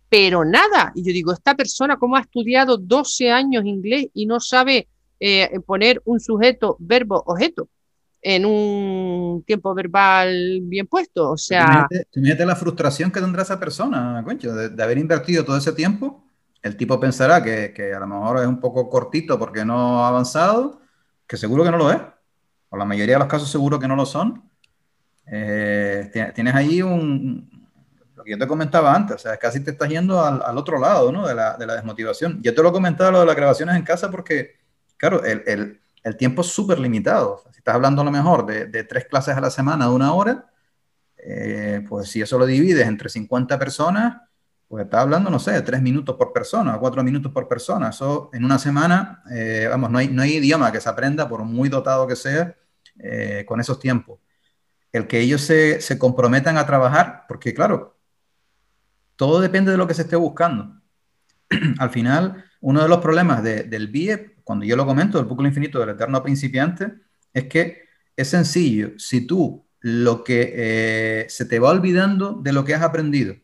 pero 0.08 0.44
nada. 0.44 0.92
Y 0.94 1.02
yo 1.02 1.12
digo, 1.12 1.32
esta 1.32 1.54
persona, 1.54 1.96
¿cómo 1.96 2.16
ha 2.16 2.20
estudiado 2.20 2.76
12 2.76 3.30
años 3.30 3.64
inglés 3.64 4.08
y 4.14 4.26
no 4.26 4.40
sabe 4.40 4.88
eh, 5.20 5.58
poner 5.66 6.02
un 6.04 6.20
sujeto, 6.20 6.76
verbo, 6.78 7.22
objeto? 7.26 7.68
En 8.28 8.44
un 8.44 9.44
tiempo 9.46 9.72
verbal 9.72 10.58
bien 10.62 10.88
puesto. 10.88 11.30
O 11.30 11.36
sea. 11.36 11.86
Imagínate, 12.12 12.44
la 12.44 12.56
frustración 12.56 13.12
que 13.12 13.20
tendrá 13.20 13.42
esa 13.42 13.60
persona, 13.60 14.20
concho, 14.24 14.52
de, 14.52 14.82
haber 14.82 14.98
invertido 14.98 15.44
todo 15.44 15.56
ese 15.56 15.72
tiempo. 15.72 16.24
El 16.60 16.76
tipo 16.76 16.98
pensará 16.98 17.40
que, 17.40 17.72
que, 17.72 17.94
a 17.94 18.00
lo 18.00 18.08
mejor 18.08 18.40
es 18.40 18.46
un 18.46 18.58
poco 18.58 18.90
cortito 18.90 19.38
porque 19.38 19.64
no 19.64 20.04
ha 20.04 20.08
avanzado 20.08 20.80
que 21.24 21.36
seguro 21.36 21.62
que 21.62 21.70
no 21.70 21.76
lo 21.76 21.92
es, 21.92 22.00
o 22.68 22.76
la 22.76 22.84
mayoría 22.84 23.14
de 23.14 23.20
los 23.20 23.28
casos 23.28 23.48
seguro 23.48 23.78
que 23.78 23.86
no 23.86 23.94
lo 23.94 24.06
son, 24.06 24.42
eh, 25.26 26.10
tienes 26.34 26.54
ahí 26.54 26.82
un, 26.82 27.48
lo 28.16 28.24
que 28.24 28.32
yo 28.32 28.38
te 28.38 28.46
comentaba 28.48 28.92
antes, 28.92 29.16
o 29.16 29.18
sea, 29.18 29.36
casi 29.36 29.60
te 29.60 29.70
estás 29.70 29.88
yendo 29.88 30.20
al, 30.24 30.58
otro 30.58 30.80
lado, 30.80 31.12
¿no? 31.12 31.26
De 31.28 31.34
la, 31.34 31.56
de 31.56 31.66
la, 31.66 31.74
desmotivación. 31.74 32.40
Yo 32.42 32.54
te 32.54 32.62
lo 32.62 32.72
comentaba 32.72 33.12
lo 33.12 33.20
de 33.20 33.26
las 33.26 33.36
grabaciones 33.36 33.76
en 33.76 33.82
casa 33.82 34.10
porque, 34.10 34.56
claro, 34.96 35.22
el, 35.24 35.80
el 36.06 36.16
tiempo 36.16 36.42
es 36.42 36.46
súper 36.46 36.78
limitado. 36.78 37.42
si 37.50 37.58
estás 37.58 37.74
hablando 37.74 38.02
a 38.02 38.04
lo 38.04 38.12
mejor 38.12 38.46
de, 38.46 38.66
de, 38.66 38.84
tres 38.84 39.06
clases 39.06 39.36
a 39.36 39.40
la 39.40 39.50
semana 39.50 39.86
de 39.86 39.90
una 39.90 40.12
hora, 40.12 40.52
eh, 41.16 41.84
pues 41.88 42.08
si 42.08 42.22
eso 42.22 42.38
lo 42.38 42.46
divides 42.46 42.86
entre 42.86 43.08
50 43.08 43.58
personas, 43.58 44.22
pues 44.68 44.84
está 44.84 45.00
hablando, 45.00 45.30
no 45.30 45.40
sé, 45.40 45.60
tres 45.62 45.82
minutos 45.82 46.14
por 46.14 46.32
persona, 46.32 46.78
cuatro 46.78 47.02
minutos 47.02 47.32
por 47.32 47.48
persona. 47.48 47.88
Eso 47.88 48.30
en 48.32 48.44
una 48.44 48.60
semana, 48.60 49.24
eh, 49.32 49.66
vamos, 49.68 49.90
no 49.90 49.98
hay, 49.98 50.06
no 50.06 50.22
hay 50.22 50.34
idioma 50.36 50.70
que 50.70 50.80
se 50.80 50.88
aprenda, 50.88 51.28
por 51.28 51.42
muy 51.42 51.68
dotado 51.68 52.06
que 52.06 52.14
sea, 52.14 52.54
eh, 53.00 53.44
con 53.44 53.58
esos 53.58 53.80
tiempos. 53.80 54.20
El 54.92 55.08
que 55.08 55.18
ellos 55.18 55.40
se, 55.40 55.80
se, 55.80 55.98
comprometan 55.98 56.56
a 56.56 56.66
trabajar, 56.66 57.24
porque 57.26 57.52
claro, 57.52 57.98
todo 59.16 59.40
depende 59.40 59.72
de 59.72 59.76
lo 59.76 59.88
que 59.88 59.94
se 59.94 60.02
esté 60.02 60.14
buscando. 60.14 60.80
Al 61.80 61.90
final, 61.90 62.44
uno 62.60 62.80
de 62.80 62.88
los 62.88 62.98
problemas 62.98 63.42
del 63.42 63.88
BIE, 63.88 64.35
cuando 64.46 64.64
yo 64.64 64.76
lo 64.76 64.86
comento, 64.86 65.18
del 65.18 65.26
bucle 65.26 65.48
infinito 65.48 65.80
del 65.80 65.88
eterno 65.88 66.22
principiante, 66.22 66.92
es 67.34 67.46
que 67.46 67.82
es 68.14 68.28
sencillo. 68.28 68.92
Si 68.96 69.26
tú 69.26 69.66
lo 69.80 70.22
que 70.22 70.52
eh, 70.54 71.26
se 71.28 71.46
te 71.46 71.58
va 71.58 71.70
olvidando 71.70 72.34
de 72.34 72.52
lo 72.52 72.64
que 72.64 72.72
has 72.72 72.82
aprendido, 72.82 73.34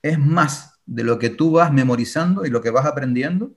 es 0.00 0.20
más 0.20 0.80
de 0.86 1.02
lo 1.02 1.18
que 1.18 1.30
tú 1.30 1.50
vas 1.50 1.72
memorizando 1.72 2.46
y 2.46 2.50
lo 2.50 2.62
que 2.62 2.70
vas 2.70 2.86
aprendiendo, 2.86 3.56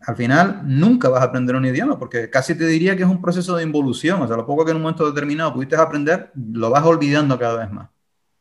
al 0.00 0.16
final 0.16 0.62
nunca 0.64 1.08
vas 1.10 1.20
a 1.22 1.26
aprender 1.26 1.54
un 1.54 1.66
idioma, 1.66 1.96
porque 1.96 2.28
casi 2.28 2.56
te 2.56 2.66
diría 2.66 2.96
que 2.96 3.04
es 3.04 3.08
un 3.08 3.22
proceso 3.22 3.54
de 3.54 3.62
involución, 3.62 4.20
o 4.22 4.26
sea, 4.26 4.36
lo 4.36 4.46
poco 4.46 4.64
que 4.64 4.72
en 4.72 4.78
un 4.78 4.82
momento 4.82 5.06
determinado 5.06 5.54
pudiste 5.54 5.76
aprender, 5.76 6.32
lo 6.34 6.70
vas 6.70 6.84
olvidando 6.84 7.38
cada 7.38 7.58
vez 7.58 7.70
más. 7.70 7.88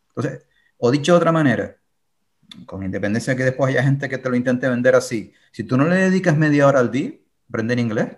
Entonces, 0.10 0.44
o 0.80 0.90
dicho 0.90 1.12
de 1.12 1.18
otra 1.18 1.32
manera, 1.32 1.78
con 2.66 2.84
independencia 2.84 3.34
de 3.34 3.38
que 3.38 3.44
después 3.44 3.70
haya 3.70 3.84
gente 3.84 4.10
que 4.10 4.18
te 4.18 4.30
lo 4.30 4.36
intente 4.36 4.70
vender 4.70 4.96
así, 4.96 5.34
si 5.52 5.64
tú 5.64 5.78
no 5.78 5.86
le 5.86 5.96
dedicas 5.96 6.38
media 6.38 6.68
hora 6.68 6.80
al 6.80 6.92
día 6.92 7.12
aprender 7.50 7.80
inglés, 7.80 8.18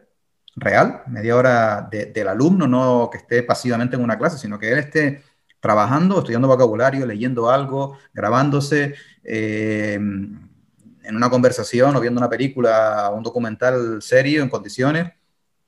real, 0.55 1.03
media 1.07 1.35
hora 1.35 1.89
del 1.91 2.27
alumno, 2.27 2.67
no 2.67 3.09
que 3.11 3.19
esté 3.19 3.43
pasivamente 3.43 3.95
en 3.95 4.03
una 4.03 4.17
clase, 4.17 4.37
sino 4.37 4.57
que 4.57 4.71
él 4.71 4.79
esté 4.79 5.21
trabajando, 5.59 6.19
estudiando 6.19 6.47
vocabulario, 6.47 7.05
leyendo 7.05 7.49
algo, 7.49 7.97
grabándose 8.13 8.95
eh, 9.23 9.93
en 9.95 11.15
una 11.15 11.29
conversación 11.29 11.95
o 11.95 12.01
viendo 12.01 12.19
una 12.19 12.29
película, 12.29 13.11
un 13.13 13.23
documental 13.23 14.01
serio 14.01 14.41
en 14.41 14.49
condiciones. 14.49 15.11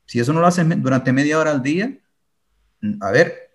Si 0.06 0.20
eso 0.20 0.34
no 0.34 0.42
lo 0.42 0.48
haces 0.48 0.66
durante 0.82 1.14
media 1.14 1.40
hora 1.40 1.52
al 1.52 1.62
día, 1.62 1.98
a 3.02 3.12
ver, 3.12 3.49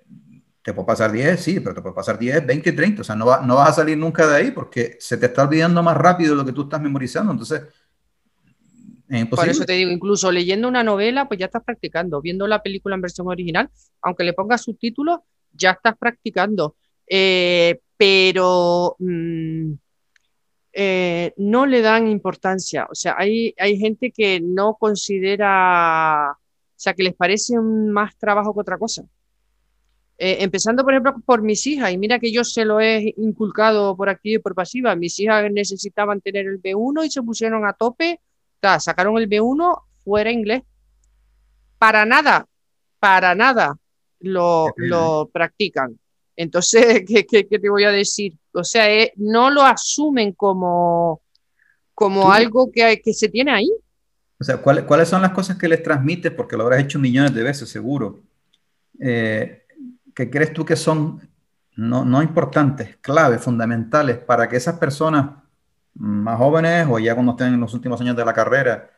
te 0.64 0.72
puede 0.72 0.86
pasar 0.86 1.12
10, 1.12 1.38
sí, 1.38 1.60
pero 1.60 1.74
te 1.74 1.82
puede 1.82 1.94
pasar 1.94 2.18
10, 2.18 2.46
20, 2.46 2.72
30. 2.72 3.02
O 3.02 3.04
sea, 3.04 3.14
no, 3.14 3.26
no 3.42 3.56
vas 3.56 3.68
a 3.68 3.72
salir 3.74 3.98
nunca 3.98 4.26
de 4.26 4.34
ahí 4.34 4.50
porque 4.50 4.96
se 4.98 5.18
te 5.18 5.26
está 5.26 5.42
olvidando 5.42 5.82
más 5.82 5.94
rápido 5.94 6.34
lo 6.34 6.42
que 6.42 6.52
tú 6.52 6.62
estás 6.62 6.80
memorizando. 6.80 7.32
Entonces, 7.32 7.64
por 9.28 9.46
eso 9.46 9.66
te 9.66 9.74
digo, 9.74 9.90
incluso 9.90 10.32
leyendo 10.32 10.66
una 10.66 10.82
novela, 10.82 11.28
pues 11.28 11.38
ya 11.38 11.46
estás 11.46 11.62
practicando. 11.62 12.22
Viendo 12.22 12.46
la 12.46 12.62
película 12.62 12.94
en 12.94 13.02
versión 13.02 13.28
original, 13.28 13.68
aunque 14.00 14.24
le 14.24 14.32
pongas 14.32 14.62
subtítulos, 14.62 15.20
ya 15.52 15.72
estás 15.72 15.98
practicando. 15.98 16.76
Eh, 17.06 17.80
pero 17.98 18.96
mm, 18.98 19.72
eh, 20.72 21.34
no 21.36 21.66
le 21.66 21.82
dan 21.82 22.08
importancia. 22.08 22.86
O 22.90 22.94
sea, 22.94 23.16
hay, 23.18 23.54
hay 23.58 23.78
gente 23.78 24.10
que 24.10 24.40
no 24.40 24.76
considera, 24.80 26.32
o 26.32 26.74
sea, 26.74 26.94
que 26.94 27.02
les 27.02 27.14
parece 27.14 27.60
más 27.60 28.16
trabajo 28.16 28.54
que 28.54 28.60
otra 28.60 28.78
cosa. 28.78 29.04
Eh, 30.16 30.38
empezando, 30.40 30.84
por 30.84 30.92
ejemplo, 30.92 31.14
por 31.26 31.42
mis 31.42 31.66
hijas, 31.66 31.92
y 31.92 31.98
mira 31.98 32.18
que 32.18 32.32
yo 32.32 32.44
se 32.44 32.64
lo 32.64 32.80
he 32.80 33.14
inculcado 33.16 33.96
por 33.96 34.08
activa 34.08 34.36
y 34.36 34.42
por 34.42 34.54
pasiva. 34.54 34.94
Mis 34.94 35.18
hijas 35.18 35.50
necesitaban 35.50 36.20
tener 36.20 36.46
el 36.46 36.62
B1 36.62 37.06
y 37.06 37.10
se 37.10 37.22
pusieron 37.22 37.66
a 37.66 37.72
tope 37.72 38.20
sacaron 38.78 39.18
el 39.18 39.28
B1 39.28 39.82
fuera 40.04 40.30
inglés. 40.30 40.62
Para 41.78 42.04
nada, 42.06 42.46
para 42.98 43.34
nada 43.34 43.76
lo, 44.20 44.72
lo 44.76 45.28
practican. 45.32 45.98
Entonces, 46.36 47.04
¿qué, 47.06 47.26
¿qué, 47.26 47.44
te 47.44 47.68
voy 47.68 47.84
a 47.84 47.90
decir? 47.90 48.34
O 48.52 48.64
sea, 48.64 48.90
eh, 48.90 49.12
no 49.16 49.50
lo 49.50 49.62
asumen 49.62 50.32
como, 50.32 51.20
como 51.94 52.32
algo 52.32 52.70
que, 52.72 53.00
que 53.02 53.12
se 53.12 53.28
tiene 53.28 53.52
ahí. 53.52 53.70
O 54.40 54.44
sea, 54.44 54.58
¿cuáles, 54.58 55.08
son 55.08 55.22
las 55.22 55.32
cosas 55.32 55.56
que 55.56 55.68
les 55.68 55.82
transmites? 55.82 56.32
Porque 56.32 56.56
lo 56.56 56.64
habrás 56.64 56.82
hecho 56.82 56.98
millones 56.98 57.34
de 57.34 57.42
veces, 57.42 57.68
seguro. 57.68 58.22
Eh, 59.00 59.63
¿Qué 60.14 60.30
crees 60.30 60.52
tú 60.52 60.64
que 60.64 60.76
son 60.76 61.20
no, 61.76 62.04
no 62.04 62.22
importantes, 62.22 62.96
claves, 63.00 63.42
fundamentales 63.42 64.18
para 64.18 64.48
que 64.48 64.56
esas 64.56 64.78
personas 64.78 65.30
más 65.94 66.38
jóvenes 66.38 66.86
o 66.88 66.98
ya 66.98 67.14
cuando 67.14 67.32
estén 67.32 67.54
en 67.54 67.60
los 67.60 67.74
últimos 67.74 68.00
años 68.00 68.16
de 68.16 68.24
la 68.24 68.32
carrera 68.32 68.90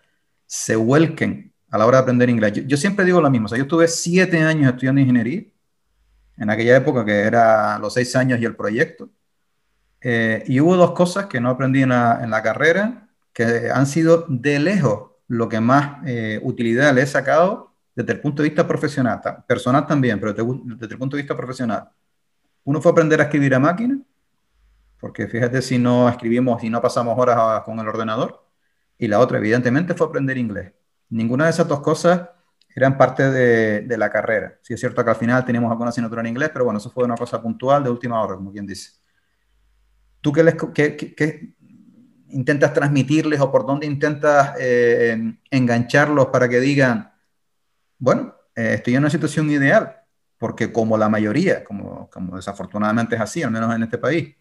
se 0.46 0.76
vuelquen 0.76 1.52
a 1.70 1.78
la 1.78 1.86
hora 1.86 1.98
de 1.98 2.02
aprender 2.02 2.30
inglés. 2.30 2.52
Yo, 2.66 2.76
siempre 2.76 3.04
digo 3.04 3.20
lo 3.20 3.30
mismo, 3.30 3.46
o 3.46 3.48
sea, 3.48 3.58
yo 3.58 3.64
estuve 3.64 3.88
siete 3.88 4.40
años 4.42 4.70
estudiando 4.72 5.00
ingeniería, 5.00 5.44
en 6.38 6.50
aquella 6.50 6.76
época 6.76 7.04
que 7.04 7.20
era 7.20 7.78
los 7.78 7.94
seis 7.94 8.14
años 8.14 8.40
y 8.40 8.44
el 8.44 8.54
proyecto, 8.54 9.08
eh, 10.00 10.44
y 10.46 10.60
hubo 10.60 10.76
dos 10.76 10.92
cosas 10.92 11.26
que 11.26 11.40
no 11.40 11.50
aprendí 11.50 11.82
en 11.82 11.88
la, 11.88 12.40
carrera, 12.42 13.08
que 13.32 13.70
han 13.72 13.86
sido 13.86 14.26
de 14.28 14.58
lejos 14.58 15.10
lo 15.28 15.48
que 15.48 15.60
más 15.60 15.98
eh, 16.06 16.38
utilidad 16.42 16.94
le 16.94 17.02
he 17.02 17.06
sacado 17.06 17.74
desde 17.96 18.12
el 18.12 18.20
punto 18.20 18.42
de 18.42 18.50
vista 18.50 18.68
profesional, 18.68 19.20
personal 19.48 19.84
también, 19.86 20.20
pero 20.20 20.32
desde 20.32 20.92
el 20.94 20.98
punto 20.98 21.16
de 21.16 21.22
vista 21.22 21.36
profesional. 21.36 21.90
Uno 22.62 22.80
fue 22.80 22.92
aprender 22.92 23.20
a 23.20 23.24
escribir 23.24 23.54
a 23.54 23.58
máquina 23.58 23.98
porque 25.00 25.28
fíjate 25.28 25.62
si 25.62 25.78
no 25.78 26.08
escribimos 26.08 26.62
y 26.64 26.70
no 26.70 26.80
pasamos 26.80 27.18
horas 27.18 27.62
con 27.64 27.78
el 27.78 27.88
ordenador. 27.88 28.44
Y 28.98 29.08
la 29.08 29.20
otra, 29.20 29.38
evidentemente, 29.38 29.94
fue 29.94 30.06
aprender 30.06 30.38
inglés. 30.38 30.72
Ninguna 31.10 31.44
de 31.44 31.50
esas 31.50 31.68
dos 31.68 31.80
cosas 31.80 32.28
eran 32.74 32.96
parte 32.96 33.30
de, 33.30 33.96
la 33.96 34.10
carrera. 34.10 34.58
Sí 34.62 34.74
es 34.74 34.80
cierto 34.80 35.04
que 35.04 35.10
al 35.10 35.16
final 35.16 35.44
teníamos 35.44 35.70
alguna 35.70 35.90
asignatura 35.90 36.22
en 36.22 36.28
inglés, 36.28 36.50
pero 36.52 36.64
bueno, 36.64 36.78
eso 36.78 36.90
fue 36.90 37.04
una 37.04 37.14
cosa 37.14 37.40
puntual 37.40 37.84
de 37.84 37.90
última 37.90 38.22
hora, 38.22 38.36
como 38.36 38.52
quien 38.52 38.66
dice. 38.66 38.92
¿Tú 40.20 40.32
qué, 40.32 40.42
les, 40.42 40.56
intentas 42.28 42.72
transmitirles 42.72 43.40
o 43.40 43.52
por 43.52 43.66
dónde 43.66 43.86
intentas 43.86 44.54
eh, 44.58 45.36
engancharlos 45.50 46.26
para 46.26 46.48
que 46.48 46.58
digan, 46.58 47.12
bueno, 47.98 48.34
eh, 48.54 48.74
estoy 48.74 48.94
en 48.94 49.00
una 49.00 49.10
situación 49.10 49.50
ideal? 49.50 49.96
Porque 50.38 50.72
como 50.72 50.98
la 50.98 51.08
mayoría, 51.08 51.64
como, 51.64 52.10
como 52.10 52.36
desafortunadamente 52.36 53.14
es 53.14 53.20
así, 53.20 53.42
al 53.42 53.50
menos 53.50 53.74
en 53.74 53.82
este 53.82 53.98
país, 53.98 54.34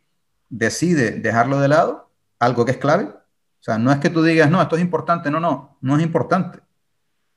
decide 0.49 1.11
dejarlo 1.11 1.59
de 1.59 1.67
lado, 1.67 2.11
algo 2.39 2.65
que 2.65 2.71
es 2.71 2.77
clave. 2.77 3.05
O 3.05 3.63
sea, 3.65 3.77
no 3.77 3.91
es 3.91 3.99
que 3.99 4.09
tú 4.09 4.21
digas, 4.23 4.49
no, 4.49 4.61
esto 4.61 4.75
es 4.75 4.81
importante, 4.81 5.31
no, 5.31 5.39
no, 5.39 5.77
no 5.81 5.97
es 5.97 6.03
importante. 6.03 6.59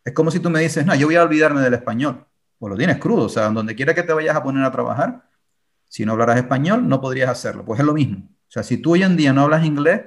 Es 0.04 0.12
como 0.12 0.31
si 0.31 0.40
tú 0.40 0.50
me 0.50 0.61
dices, 0.61 0.85
no, 0.85 0.94
yo 0.94 1.07
voy 1.07 1.16
a 1.16 1.22
olvidarme 1.22 1.61
del 1.61 1.74
español. 1.74 2.26
Pues 2.59 2.70
lo 2.70 2.76
tienes 2.76 2.98
crudo, 2.98 3.24
o 3.26 3.28
sea, 3.28 3.48
donde 3.50 3.74
quiera 3.74 3.94
que 3.94 4.02
te 4.02 4.12
vayas 4.12 4.37
a 4.37 4.42
poner 4.42 4.64
a 4.64 4.72
trabajar, 4.72 5.28
si 5.88 6.04
no 6.04 6.12
hablaras 6.12 6.37
español, 6.37 6.88
no 6.88 7.00
podrías 7.00 7.31
hacerlo. 7.31 7.64
Pues 7.64 7.81
es 7.81 7.87
lo 7.87 7.94
mismo. 7.94 8.24
O 8.26 8.50
sea, 8.50 8.62
si 8.62 8.78
tú 8.78 8.92
hoy 8.92 9.02
en 9.02 9.16
día 9.16 9.33
no 9.33 9.42
hablas 9.42 9.64
inglés, 9.64 10.02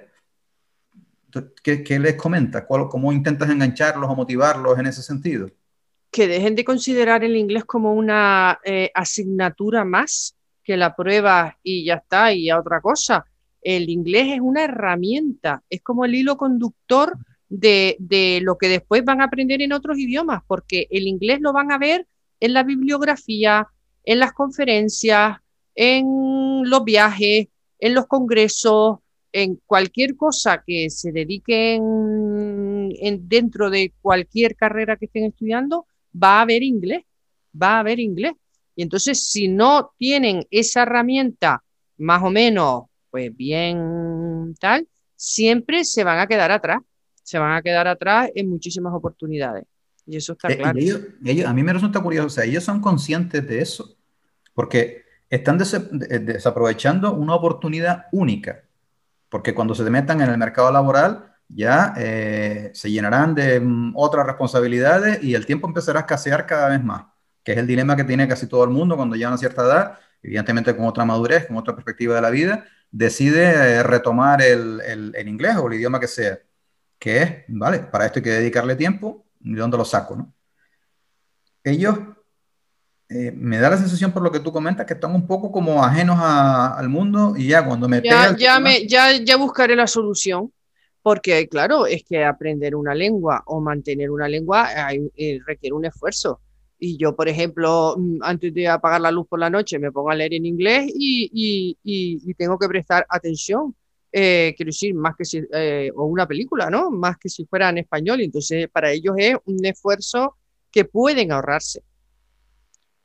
¿qué, 1.64 2.00
les 2.00 2.16
comentas? 2.16 2.66
¿Cómo 2.68 3.12
intentas 3.12 3.50
engancharlos 3.50 4.10
o 4.10 4.16
motivarlos 4.16 4.78
en 4.80 4.88
ese 4.88 5.02
sentido? 5.02 5.50
Que 6.12 6.28
dejen 6.28 6.56
de 6.56 6.66
considerar 6.66 7.24
el 7.24 7.38
inglés 7.38 7.66
como 7.66 7.94
una 7.94 8.60
eh, 8.66 8.92
asignatura 8.94 9.86
más 9.86 10.36
que 10.64 10.78
la 10.78 10.96
prueba 10.96 11.58
y 11.64 11.86
ya 11.86 11.96
está, 11.96 12.34
y 12.34 12.50
a 12.50 12.60
otra 12.60 12.82
cosa. 12.82 13.26
El 13.62 13.90
inglés 13.90 14.28
es 14.34 14.40
una 14.42 14.64
herramienta, 14.64 15.64
es 15.70 15.82
como 15.82 16.06
el 16.06 16.16
hilo 16.16 16.38
conductor 16.38 17.18
de, 17.48 17.96
de, 18.00 18.40
lo 18.42 18.58
que 18.58 18.70
después 18.70 19.04
van 19.04 19.22
a 19.22 19.26
aprender 19.26 19.62
en 19.62 19.74
otros 19.74 19.98
idiomas, 19.98 20.42
porque 20.48 20.88
el 20.90 21.08
inglés 21.08 21.40
lo 21.42 21.54
van 21.54 21.72
a 21.72 21.78
ver 21.78 22.08
en 22.40 22.54
la 22.54 22.64
bibliografía, 22.64 23.68
en 24.04 24.20
las 24.20 24.34
conferencias, 24.34 25.38
en 25.76 26.70
los 26.70 26.84
viajes, 26.84 27.48
en 27.80 27.94
los 27.94 28.08
congresos, 28.08 29.00
en 29.34 29.60
cualquier 29.66 30.16
cosa 30.16 30.64
que 30.66 30.90
se 30.90 31.12
dediquen 31.12 32.92
en, 33.00 33.30
dentro 33.30 33.70
de 33.70 33.94
cualquier 34.02 34.56
carrera 34.56 34.98
que 34.98 35.06
estén 35.06 35.26
estudiando, 35.26 35.86
va 36.12 36.40
a 36.40 36.42
haber 36.42 36.64
inglés, 36.64 37.04
va 37.60 37.78
a 37.78 37.80
haber 37.80 38.00
inglés. 38.00 38.34
Y 38.76 38.84
entonces, 38.84 39.26
si 39.28 39.48
no 39.48 39.94
tienen 39.98 40.46
esa 40.50 40.84
herramienta 40.84 41.64
más 41.98 42.24
o 42.24 42.30
menos, 42.30 42.84
pues 43.10 43.36
bien 43.36 44.56
tal, 44.60 44.88
siempre 45.16 45.84
se 45.86 46.04
van 46.04 46.20
a 46.20 46.28
quedar 46.28 46.52
atrás, 46.52 46.80
se 47.24 47.38
van 47.38 47.54
a 47.54 47.62
quedar 47.62 47.88
atrás 47.88 48.30
en 48.34 48.50
muchísimas 48.50 48.94
oportunidades. 48.94 49.66
Y 50.06 50.18
eso 50.18 50.34
está 50.34 50.52
eh, 50.52 50.58
claro. 50.58 50.80
Ellos, 50.80 51.46
a 51.46 51.54
mí 51.54 51.64
me 51.64 51.74
resulta 51.74 52.02
curioso, 52.02 52.28
o 52.28 52.30
sea, 52.30 52.46
ellos 52.46 52.64
son 52.64 52.82
conscientes 52.82 53.48
de 53.48 53.62
eso, 53.62 53.96
porque 54.54 55.04
están 55.30 55.58
desaprovechando 55.58 57.14
una 57.14 57.36
oportunidad 57.36 58.06
única, 58.12 58.64
porque 59.30 59.54
cuando 59.54 59.76
se 59.76 59.90
metan 59.90 60.22
en 60.22 60.30
el 60.30 60.38
mercado 60.38 60.72
laboral 60.72 61.31
ya 61.54 61.94
eh, 61.98 62.72
se 62.74 62.92
llenarán 62.92 63.36
de 63.36 63.60
mm, 63.60 63.94
otras 63.96 64.26
responsabilidades 64.26 65.24
y 65.24 65.36
el 65.36 65.46
tiempo 65.46 65.68
empezará 65.68 66.00
a 66.00 66.02
escasear 66.02 66.46
cada 66.46 66.70
vez 66.70 66.84
más 66.84 67.04
que 67.44 67.54
es 67.54 67.58
el 67.58 67.68
dilema 67.68 67.96
que 67.96 68.04
tiene 68.04 68.28
casi 68.28 68.48
todo 68.48 68.64
el 68.64 68.70
mundo 68.70 68.96
cuando 68.96 69.16
llega 69.16 69.28
a 69.28 69.32
una 69.32 69.38
cierta 69.38 69.64
edad, 69.64 70.00
evidentemente 70.22 70.76
con 70.76 70.86
otra 70.86 71.06
madurez, 71.06 71.48
con 71.48 71.58
otra 71.58 71.74
perspectiva 71.74 72.16
de 72.16 72.22
la 72.22 72.30
vida, 72.30 72.66
decide 72.92 73.44
eh, 73.52 73.84
retomar 73.84 74.42
el, 74.42 74.82
el, 75.16 75.28
inglés 75.28 75.56
o 75.58 75.68
el 75.68 75.74
idioma 75.76 76.00
que 76.00 76.08
sea, 76.08 76.40
que 77.00 77.22
es, 77.22 77.36
vale, 77.48 77.80
para 77.80 78.06
esto 78.06 78.20
hay 78.20 78.24
que 78.24 78.30
dedicarle 78.32 78.76
tiempo, 78.76 79.26
¿y 79.40 79.56
dónde 79.56 79.78
lo 79.78 79.86
saco? 79.86 80.16
No? 80.16 80.34
Ellos, 81.64 81.98
eh, 83.10 83.32
me 83.36 83.58
da 83.58 83.72
la 83.72 83.78
sensación 83.78 84.12
por 84.12 84.22
lo 84.22 84.32
que 84.32 84.40
tú 84.40 84.52
comentas, 84.52 84.86
que 84.86 84.94
están 84.94 85.14
un 85.14 85.26
poco 85.26 85.52
como 85.52 85.84
ajenos 85.84 86.18
al 86.22 86.88
mundo 86.90 87.34
y 87.36 87.48
ya 87.48 87.66
cuando 87.66 87.88
me... 87.88 88.02
Ya, 88.02 88.36
ya, 88.38 88.60
me, 88.60 88.88
ya, 88.88 89.12
ya 89.18 89.36
buscaré 89.36 89.76
la 89.76 89.88
solución. 89.88 90.52
Porque, 91.04 91.48
claro, 91.48 91.86
es 91.88 92.04
que 92.04 92.24
aprender 92.24 92.76
una 92.76 92.94
lengua 92.94 93.44
o 93.48 93.60
mantener 93.60 94.12
una 94.12 94.28
lengua 94.28 94.70
eh, 95.16 95.40
requiere 95.46 95.74
un 95.74 95.86
esfuerzo 95.86 96.42
y 96.84 96.98
yo, 96.98 97.16
por 97.16 97.30
ejemplo, 97.30 97.96
mm, 97.96 98.24
antes 98.24 98.54
de 98.56 98.68
apagar 98.68 99.00
la 99.02 99.12
luz 99.12 99.28
por 99.28 99.40
la 99.40 99.52
noche, 99.52 99.78
me 99.78 99.92
pongo 99.92 100.10
a 100.10 100.16
leer 100.16 100.34
en 100.34 100.48
inglés 100.48 100.92
y, 100.94 101.78
y, 101.84 102.34
tengo 102.34 102.58
que 102.58 102.68
prestar 102.68 103.06
atención. 103.08 103.76
Eh, 104.12 104.54
quiero 104.58 104.70
decir, 104.70 104.96
más 104.96 105.16
que 105.16 105.24
si, 105.24 105.42
eh, 105.54 105.92
o 105.96 106.06
una 106.06 106.28
película, 106.28 106.72
¿no? 106.72 106.90
Más 106.90 107.18
que 107.20 107.30
si 107.30 107.46
fuera 107.46 107.70
en 107.70 107.78
español. 107.78 108.22
Entonces, 108.22 108.68
para 108.70 108.92
ellos 108.92 109.14
es 109.18 109.36
un 109.46 109.64
esfuerzo 109.64 110.38
que 110.72 110.84
pueden 110.86 111.32
ahorrarse. 111.32 111.84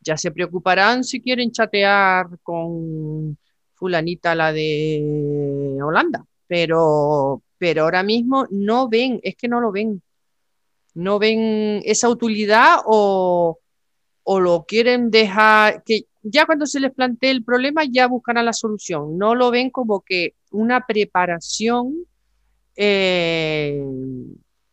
Ya 0.01 0.17
se 0.17 0.31
preocuparán 0.31 1.05
si 1.05 1.21
quieren 1.21 1.53
chatear 1.53 2.29
con 2.43 3.37
fulanita, 3.75 4.35
la 4.35 4.53
de 4.55 5.79
Holanda, 5.83 6.25
pero, 6.47 7.43
pero 7.59 7.83
ahora 7.83 8.03
mismo 8.03 8.47
no 8.51 8.89
ven, 8.89 9.21
es 9.23 9.37
que 9.37 9.49
no 9.49 9.61
lo 9.61 9.73
ven. 9.73 10.03
No 10.95 11.19
ven 11.19 11.83
esa 11.85 12.09
utilidad 12.09 12.79
o, 12.87 13.59
o 14.23 14.41
lo 14.41 14.65
quieren 14.67 15.11
dejar, 15.11 15.83
que 15.85 16.07
ya 16.23 16.47
cuando 16.47 16.67
se 16.67 16.81
les 16.81 16.93
plantee 16.93 17.31
el 17.31 17.45
problema 17.45 17.85
ya 17.85 18.09
buscarán 18.09 18.47
la 18.47 18.53
solución, 18.53 19.17
no 19.17 19.35
lo 19.35 19.51
ven 19.51 19.71
como 19.71 20.01
que 20.01 20.35
una 20.51 20.85
preparación 20.85 22.07
eh, 22.75 23.83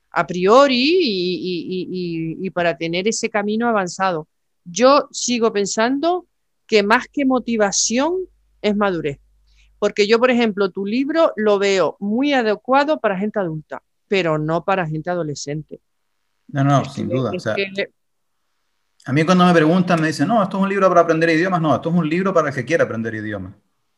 a 0.10 0.28
priori 0.28 0.98
y, 2.42 2.50
para 2.52 2.78
tener 2.78 3.08
ese 3.08 3.30
camino 3.30 3.68
avanzado. 3.68 4.28
Yo 4.64 5.08
sigo 5.12 5.52
pensando 5.52 6.28
que 6.68 6.84
más 6.84 7.08
que 7.12 7.26
motivación 7.26 8.28
es 8.62 8.76
madurez. 8.76 9.20
Porque 9.84 10.08
yo, 10.08 10.18
por 10.18 10.32
ejemplo, 10.32 10.72
tu 10.72 10.86
libro 10.86 11.34
lo 11.36 11.60
veo 11.60 11.98
muy 12.00 12.32
adecuado 12.32 13.02
para 13.02 13.18
gente 13.18 13.38
adulta, 13.38 13.84
pero 14.08 14.38
no 14.38 14.64
para 14.64 14.88
gente 14.88 15.10
adolescente. 15.10 15.82
No, 16.48 16.64
no, 16.64 16.86
sin 16.86 17.10
duda. 17.10 17.32
a 19.06 19.12
mí 19.12 19.26
cuando 19.26 19.46
me 19.46 19.54
preguntan 19.54 20.00
me 20.00 20.08
dicen, 20.08 20.30
no, 20.30 20.42
esto 20.42 20.56
es 20.56 20.64
un 20.64 20.70
libro 20.70 20.88
para 20.88 21.02
aprender 21.02 21.32
idiomas. 21.32 21.62
No, 21.62 21.76
esto 21.76 21.90
es 21.90 21.96
un 21.96 22.08
libro 22.08 22.34
para 22.34 22.48
el 22.48 22.56
que 22.56 22.64
quiera 22.64 22.86
aprender 22.86 23.14
idiomas. 23.14 23.56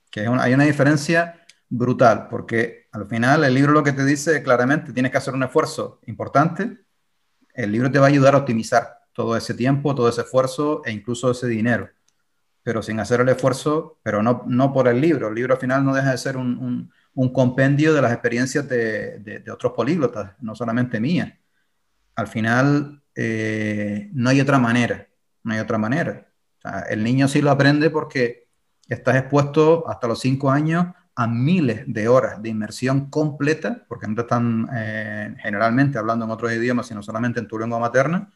Que 0.09 0.21
hay 0.21 0.55
una 0.55 0.63
diferencia 0.63 1.45
brutal, 1.69 2.29
porque 2.31 2.87
al 2.91 3.05
final 3.05 3.43
el 3.43 3.53
libro 3.53 3.71
lo 3.71 3.83
que 3.83 3.91
te 3.91 4.05
dice 4.05 4.41
claramente, 4.41 4.91
tienes 4.91 5.11
que 5.11 5.19
hacer 5.19 5.35
un 5.35 5.43
esfuerzo 5.43 5.99
importante, 6.07 6.79
el 7.53 7.71
libro 7.71 7.91
te 7.91 7.99
va 7.99 8.07
a 8.07 8.09
ayudar 8.09 8.33
a 8.33 8.39
optimizar 8.39 9.01
todo 9.13 9.37
ese 9.37 9.53
tiempo, 9.53 9.93
todo 9.93 10.09
ese 10.09 10.21
esfuerzo 10.21 10.81
e 10.83 10.91
incluso 10.91 11.29
ese 11.29 11.47
dinero, 11.47 11.91
pero 12.65 12.81
sin 12.81 12.99
hacer 12.99 13.21
el 13.21 13.29
esfuerzo, 13.29 13.99
pero 14.01 14.23
no, 14.23 14.43
no 14.47 14.73
por 14.73 14.87
el 14.87 14.99
libro, 14.99 15.27
el 15.27 15.35
libro 15.35 15.53
al 15.53 15.59
final 15.59 15.85
no 15.85 15.93
deja 15.93 16.09
de 16.09 16.17
ser 16.17 16.35
un, 16.35 16.91
un, 17.13 17.31
compendio 17.31 17.93
de 17.93 18.01
las 18.01 18.11
experiencias 18.11 18.67
de, 18.67 19.19
de, 19.19 19.51
otros 19.51 19.73
políglotas, 19.73 20.31
no 20.39 20.55
solamente 20.55 20.99
mía. 20.99 21.39
Al 22.15 22.27
final 22.27 23.03
eh, 23.13 24.09
no 24.13 24.31
hay 24.31 24.41
otra 24.41 24.57
manera, 24.57 25.07
no 25.43 25.53
hay 25.53 25.59
otra 25.59 25.77
manera. 25.77 26.27
el 26.89 27.03
niño 27.03 27.27
sí 27.27 27.39
lo 27.39 27.51
aprende 27.51 27.91
porque 27.91 28.47
estás 28.89 29.15
expuesto 29.17 29.87
hasta 29.87 30.07
los 30.07 30.19
cinco 30.19 30.49
años 30.49 30.87
a 31.15 31.27
miles 31.27 31.83
de 31.85 32.07
horas 32.07 32.41
de 32.41 32.49
inmersión 32.49 33.11
completa, 33.11 33.85
porque 33.87 34.07
no 34.07 34.15
te 34.15 34.21
están 34.21 34.67
eh, 34.73 35.35
generalmente 35.37 35.99
hablando 35.99 36.25
en 36.25 36.31
otros 36.31 36.51
idiomas, 36.51 36.87
sino 36.87 37.03
solamente 37.03 37.39
en 37.39 37.47
tu 37.47 37.59
lengua 37.59 37.77
materna, 37.77 38.33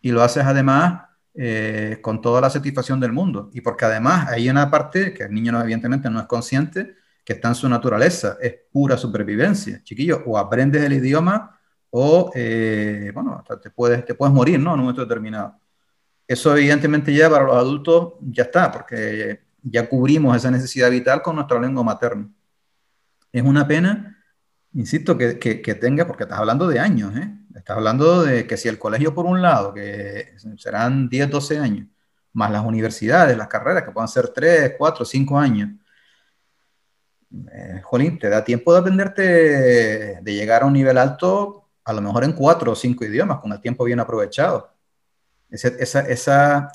y 0.00 0.10
lo 0.10 0.24
haces 0.24 0.44
además 0.44 1.13
eh, 1.34 1.98
con 2.00 2.20
toda 2.20 2.40
la 2.40 2.48
satisfacción 2.48 3.00
del 3.00 3.12
mundo. 3.12 3.50
Y 3.52 3.60
porque 3.60 3.84
además 3.84 4.28
hay 4.30 4.48
una 4.48 4.70
parte 4.70 5.12
que 5.12 5.24
el 5.24 5.32
niño 5.34 5.60
evidentemente 5.60 6.08
no 6.08 6.20
es 6.20 6.26
consciente, 6.26 6.94
que 7.24 7.32
está 7.32 7.48
en 7.48 7.54
su 7.54 7.68
naturaleza, 7.68 8.36
es 8.40 8.54
pura 8.70 8.96
supervivencia. 8.96 9.82
Chiquillo, 9.82 10.22
o 10.26 10.38
aprendes 10.38 10.82
el 10.82 10.92
idioma 10.92 11.58
o, 11.90 12.32
eh, 12.34 13.10
bueno, 13.14 13.42
te 13.62 13.70
puedes, 13.70 14.04
te 14.04 14.14
puedes 14.14 14.34
morir, 14.34 14.58
¿no? 14.58 14.70
En 14.74 14.80
un 14.80 14.86
momento 14.86 15.02
determinado. 15.02 15.58
Eso 16.26 16.56
evidentemente 16.56 17.14
ya 17.14 17.30
para 17.30 17.44
los 17.44 17.56
adultos 17.56 18.14
ya 18.20 18.44
está, 18.44 18.70
porque 18.72 19.40
ya 19.62 19.88
cubrimos 19.88 20.36
esa 20.36 20.50
necesidad 20.50 20.90
vital 20.90 21.22
con 21.22 21.36
nuestra 21.36 21.60
lengua 21.60 21.82
materna. 21.82 22.28
Es 23.32 23.42
una 23.42 23.66
pena, 23.66 24.18
insisto, 24.72 25.16
que, 25.16 25.38
que, 25.38 25.74
tenga, 25.74 26.06
porque 26.06 26.24
estás 26.24 26.38
hablando 26.38 26.66
de 26.68 26.80
años, 26.80 27.16
¿eh? 27.16 27.30
Estás 27.54 27.76
hablando 27.76 28.22
de 28.22 28.46
que 28.46 28.56
si 28.56 28.68
el 28.68 28.78
colegio 28.78 29.14
por 29.14 29.26
un 29.26 29.40
lado, 29.40 29.72
que 29.72 30.34
serán 30.56 31.08
10, 31.08 31.30
12 31.30 31.58
años, 31.58 31.88
más 32.32 32.50
las 32.50 32.64
universidades, 32.64 33.36
las 33.36 33.48
carreras, 33.48 33.84
que 33.84 33.92
puedan 33.92 34.08
ser 34.08 34.28
3, 34.28 34.74
4, 34.76 35.04
5 35.04 35.38
años, 35.38 35.70
eh, 37.52 37.80
jolín, 37.82 38.18
te 38.18 38.28
da 38.28 38.44
tiempo 38.44 38.72
de 38.72 38.80
aprenderte, 38.80 39.22
de 40.22 40.34
llegar 40.34 40.62
a 40.62 40.66
un 40.66 40.72
nivel 40.72 40.98
alto, 40.98 41.68
a 41.84 41.92
lo 41.92 42.00
mejor 42.00 42.24
en 42.24 42.32
4 42.32 42.72
o 42.72 42.74
5 42.74 43.04
idiomas, 43.04 43.40
con 43.40 43.52
el 43.52 43.60
tiempo 43.60 43.84
bien 43.84 44.00
aprovechado. 44.00 44.74
esa, 45.50 46.00
esa, 46.00 46.70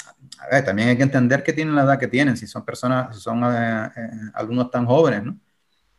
también 0.66 0.90
hay 0.90 0.98
que 0.98 1.04
entender 1.04 1.44
que 1.44 1.54
tienen 1.54 1.76
la 1.76 1.84
edad 1.84 2.00
que 2.00 2.08
tienen, 2.08 2.38
si 2.38 2.48
son 2.48 2.64
personas, 2.66 3.16
si 3.16 3.22
son 3.22 3.44
eh, 3.44 3.92
eh, 3.96 4.10
alumnos 4.34 4.72
tan 4.72 4.86
jóvenes, 4.86 5.24
¿no? 5.24 5.40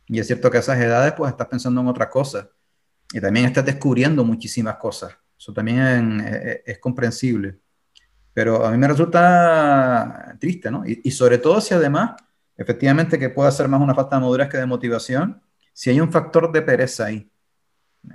Y 0.07 0.19
es 0.19 0.27
cierto 0.27 0.51
que 0.51 0.57
a 0.57 0.59
esas 0.61 0.79
edades, 0.79 1.13
pues 1.13 1.31
estás 1.31 1.47
pensando 1.47 1.81
en 1.81 1.87
otra 1.87 2.09
cosa. 2.09 2.49
Y 3.13 3.19
también 3.19 3.45
estás 3.45 3.65
descubriendo 3.65 4.23
muchísimas 4.23 4.77
cosas. 4.77 5.15
Eso 5.37 5.53
también 5.53 6.21
es, 6.21 6.61
es 6.65 6.79
comprensible. 6.79 7.59
Pero 8.33 8.65
a 8.65 8.71
mí 8.71 8.77
me 8.77 8.87
resulta 8.87 10.35
triste, 10.39 10.71
¿no? 10.71 10.85
Y, 10.85 11.01
y, 11.03 11.11
sobre 11.11 11.37
todo 11.37 11.59
si 11.59 11.73
además, 11.73 12.13
efectivamente, 12.55 13.19
que 13.19 13.29
puede 13.29 13.51
ser 13.51 13.67
más 13.67 13.81
una 13.81 13.93
falta 13.93 14.15
de 14.15 14.21
madurez 14.21 14.47
que 14.47 14.57
de 14.57 14.65
motivación, 14.65 15.41
si 15.73 15.89
hay 15.89 15.99
un 15.99 16.11
factor 16.11 16.51
de 16.51 16.61
pereza 16.61 17.05
ahí. 17.05 17.29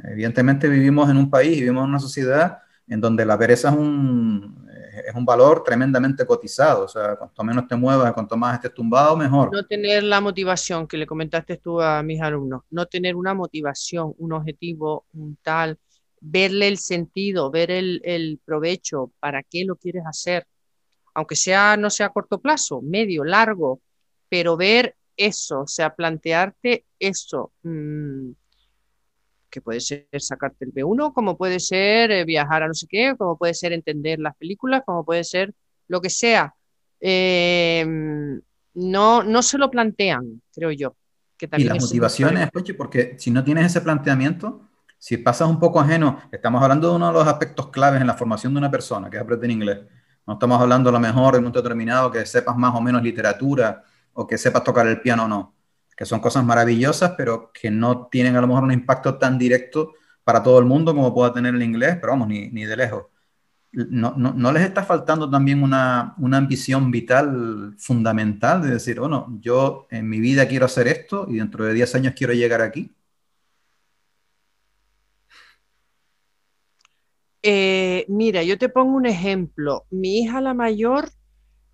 Evidentemente 0.04 0.68
vivimos 0.68 1.10
en 1.10 1.16
un 1.16 1.30
país, 1.30 1.58
vivimos 1.58 1.84
en 1.84 1.90
una 1.90 2.00
sociedad 2.00 2.58
en 2.88 3.00
donde 3.00 3.24
la 3.24 3.38
pereza 3.38 3.70
es 3.70 3.76
un, 3.76 4.65
es 5.06 5.14
un 5.14 5.24
valor 5.24 5.62
tremendamente 5.62 6.26
cotizado. 6.26 6.84
O 6.84 6.88
sea, 6.88 7.16
cuanto 7.16 7.44
menos 7.44 7.66
te 7.66 7.76
muevas, 7.76 8.12
cuanto 8.12 8.36
más 8.36 8.54
estés 8.54 8.74
tumbado, 8.74 9.16
mejor. 9.16 9.52
No 9.52 9.64
tener 9.64 10.02
la 10.02 10.20
motivación 10.20 10.86
que 10.86 10.96
le 10.96 11.06
comentaste 11.06 11.56
tú 11.56 11.80
a 11.80 12.02
mis 12.02 12.20
alumnos, 12.20 12.62
no 12.70 12.86
tener 12.86 13.16
una 13.16 13.34
motivación, 13.34 14.14
un 14.18 14.32
objetivo, 14.32 15.06
un 15.12 15.36
tal, 15.42 15.78
verle 16.20 16.68
el 16.68 16.78
sentido, 16.78 17.50
ver 17.50 17.70
el, 17.70 18.00
el 18.04 18.40
provecho, 18.44 19.12
para 19.20 19.42
qué 19.42 19.64
lo 19.64 19.76
quieres 19.76 20.04
hacer, 20.06 20.46
aunque 21.14 21.36
sea, 21.36 21.76
no 21.76 21.90
sea 21.90 22.06
a 22.06 22.12
corto 22.12 22.40
plazo, 22.40 22.82
medio, 22.82 23.24
largo, 23.24 23.80
pero 24.28 24.56
ver 24.56 24.96
eso, 25.16 25.60
o 25.60 25.66
sea, 25.66 25.94
plantearte 25.94 26.84
eso. 26.98 27.52
Mmm, 27.62 28.32
que 29.56 29.62
puede 29.62 29.80
ser 29.80 30.06
sacarte 30.18 30.66
el 30.66 30.74
B1, 30.74 31.14
como 31.14 31.38
puede 31.38 31.60
ser 31.60 32.10
eh, 32.10 32.26
viajar 32.26 32.62
a 32.62 32.68
no 32.68 32.74
sé 32.74 32.86
qué, 32.86 33.14
como 33.16 33.38
puede 33.38 33.54
ser 33.54 33.72
entender 33.72 34.18
las 34.18 34.36
películas, 34.36 34.82
como 34.84 35.02
puede 35.02 35.24
ser 35.24 35.54
lo 35.88 36.02
que 36.02 36.10
sea. 36.10 36.54
Em, 37.00 38.38
no, 38.74 39.22
no 39.22 39.42
se 39.42 39.56
lo 39.56 39.70
plantean, 39.70 40.42
creo 40.54 40.72
yo. 40.72 40.94
Que 41.38 41.48
también 41.48 41.70
y 41.70 41.72
las 41.72 41.84
motivaciones, 41.84 42.50
porque 42.76 43.16
si 43.18 43.30
no 43.30 43.42
tienes 43.42 43.64
ese 43.64 43.80
planteamiento, 43.80 44.60
si 44.98 45.16
pasas 45.16 45.48
un 45.48 45.58
poco 45.58 45.80
ajeno, 45.80 46.20
estamos 46.30 46.62
hablando 46.62 46.90
de 46.90 46.96
uno 46.96 47.06
de 47.06 47.14
los 47.14 47.26
aspectos 47.26 47.70
claves 47.70 48.02
en 48.02 48.06
la 48.06 48.14
formación 48.14 48.52
de 48.52 48.58
una 48.58 48.70
persona, 48.70 49.08
que 49.08 49.16
es 49.16 49.22
aprender 49.22 49.50
inglés. 49.50 49.78
No 50.26 50.34
estamos 50.34 50.60
hablando 50.60 50.90
a 50.90 50.92
lo 50.92 51.00
mejor 51.00 51.32
de 51.32 51.38
un 51.38 51.50
determinado 51.50 52.10
que 52.10 52.26
sepas 52.26 52.58
más 52.58 52.74
o 52.74 52.82
menos 52.82 53.02
literatura 53.02 53.82
o 54.12 54.26
que 54.26 54.36
sepas 54.36 54.62
tocar 54.62 54.86
el 54.86 55.00
piano 55.00 55.24
o 55.24 55.28
no 55.28 55.55
que 55.96 56.04
son 56.04 56.20
cosas 56.20 56.44
maravillosas, 56.44 57.14
pero 57.16 57.50
que 57.52 57.70
no 57.70 58.08
tienen 58.08 58.36
a 58.36 58.40
lo 58.40 58.46
mejor 58.46 58.64
un 58.64 58.72
impacto 58.72 59.16
tan 59.18 59.38
directo 59.38 59.94
para 60.24 60.42
todo 60.42 60.58
el 60.58 60.66
mundo 60.66 60.94
como 60.94 61.14
pueda 61.14 61.32
tener 61.32 61.54
el 61.54 61.62
inglés, 61.62 61.96
pero 62.00 62.12
vamos, 62.12 62.28
ni, 62.28 62.48
ni 62.50 62.64
de 62.66 62.76
lejos. 62.76 63.06
No, 63.72 64.14
no, 64.16 64.32
no, 64.32 64.52
les 64.52 64.62
está 64.64 64.84
faltando 64.84 65.28
también 65.30 65.62
una, 65.62 66.14
una, 66.18 66.38
ambición 66.38 66.90
vital 66.90 67.74
fundamental 67.78 68.62
de 68.62 68.70
decir, 68.70 68.98
bueno, 69.00 69.38
yo 69.40 69.86
en 69.90 70.08
mi 70.08 70.18
vida 70.20 70.48
quiero 70.48 70.66
hacer 70.66 70.88
esto 70.88 71.26
y 71.28 71.36
dentro 71.36 71.64
de 71.64 71.74
10 71.74 71.94
años 71.94 72.14
quiero 72.16 72.32
llegar 72.32 72.62
aquí? 72.62 72.94
Eh, 77.42 78.06
mira, 78.08 78.42
yo 78.42 78.58
te 78.58 78.68
pongo 78.68 78.96
un 78.96 79.06
ejemplo. 79.06 79.86
Mi 79.90 80.20
hija 80.20 80.40
la 80.40 80.54
mayor 80.54 81.10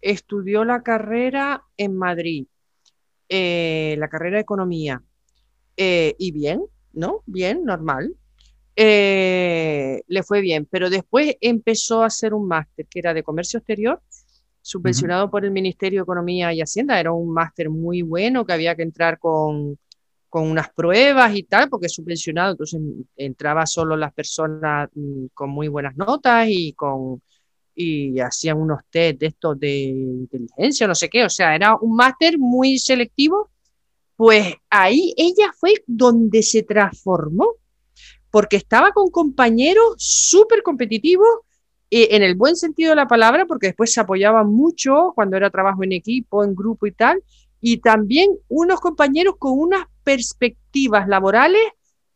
estudió 0.01 0.65
la 0.65 0.83
carrera 0.83 1.65
en 1.77 1.97
Madrid 1.97 2.47
eh, 3.29 3.97
la 3.99 4.09
carrera 4.09 4.37
de 4.37 4.43
economía. 4.43 5.03
Eh, 5.77 6.15
y 6.19 6.33
bien, 6.33 6.65
¿no? 6.93 7.23
Bien, 7.27 7.65
normal. 7.65 8.15
Eh, 8.75 10.03
le 10.07 10.23
fue 10.23 10.41
bien, 10.41 10.67
pero 10.71 10.89
después 10.89 11.37
empezó 11.41 12.03
a 12.03 12.07
hacer 12.07 12.35
un 12.35 12.49
máster 12.49 12.87
que 12.87 12.99
era 13.01 13.13
de 13.15 13.23
comercio 13.23 13.59
exterior, 13.59 14.01
subvencionado 14.63 15.31
por 15.31 15.45
el 15.45 15.51
Ministerio 15.51 16.01
de 16.01 16.05
Economía 16.05 16.53
y 16.53 16.61
Hacienda. 16.61 16.99
Era 16.99 17.13
un 17.13 17.33
máster 17.33 17.69
muy 17.69 18.03
bueno 18.03 18.47
que 18.47 18.53
había 18.53 18.75
que 18.75 18.83
entrar 18.83 19.19
con, 19.19 19.79
con 20.29 20.51
unas 20.51 20.71
pruebas 20.71 21.35
y 21.37 21.43
tal, 21.43 21.69
porque 21.69 21.87
es 21.87 21.93
subvencionado, 21.93 22.53
entonces 22.53 22.81
entraba 23.17 23.67
solo 23.67 23.97
las 23.97 24.15
personas 24.15 24.89
mm, 24.95 25.27
con 25.35 25.51
muy 25.51 25.69
buenas 25.69 25.95
notas 25.97 26.47
y 26.49 26.73
con 26.73 27.21
y 27.75 28.21
hacían 28.21 28.59
unos 28.59 28.81
test 28.91 29.21
de 29.21 29.27
estos 29.27 29.59
de 29.59 29.87
inteligencia, 29.87 30.87
no 30.87 30.95
sé 30.95 31.09
qué, 31.09 31.25
o 31.25 31.31
sea, 31.31 31.55
era 31.55 31.77
un 31.77 31.97
máster 31.97 32.39
muy 32.39 32.79
selectivo, 32.79 33.51
pues 34.17 34.55
ahí 34.71 35.15
ella 35.17 35.53
fue 35.59 35.75
donde 35.87 36.43
se 36.43 36.63
transformó, 36.63 37.55
porque 38.31 38.57
estaba 38.57 38.93
con 38.93 39.11
compañeros 39.11 39.95
súper 39.99 40.63
competitivos, 40.63 41.29
eh, 41.91 42.17
en 42.17 42.23
el 42.23 42.35
buen 42.35 42.57
sentido 42.57 42.91
de 42.91 42.97
la 42.97 43.07
palabra, 43.07 43.45
porque 43.47 43.69
después 43.69 43.93
se 43.93 44.01
apoyaba 44.01 44.45
mucho 44.45 45.13
cuando 45.15 45.37
era 45.37 45.51
trabajo 45.51 45.85
en 45.85 45.93
equipo, 45.93 46.43
en 46.43 46.55
grupo 46.55 46.87
y 46.87 46.93
tal, 46.93 47.23
y 47.61 47.79
también 47.79 48.31
unos 48.49 48.81
compañeros 48.81 49.35
con 49.39 49.59
unas 49.59 49.87
perspectivas 50.03 51.07
laborales, 51.07 51.63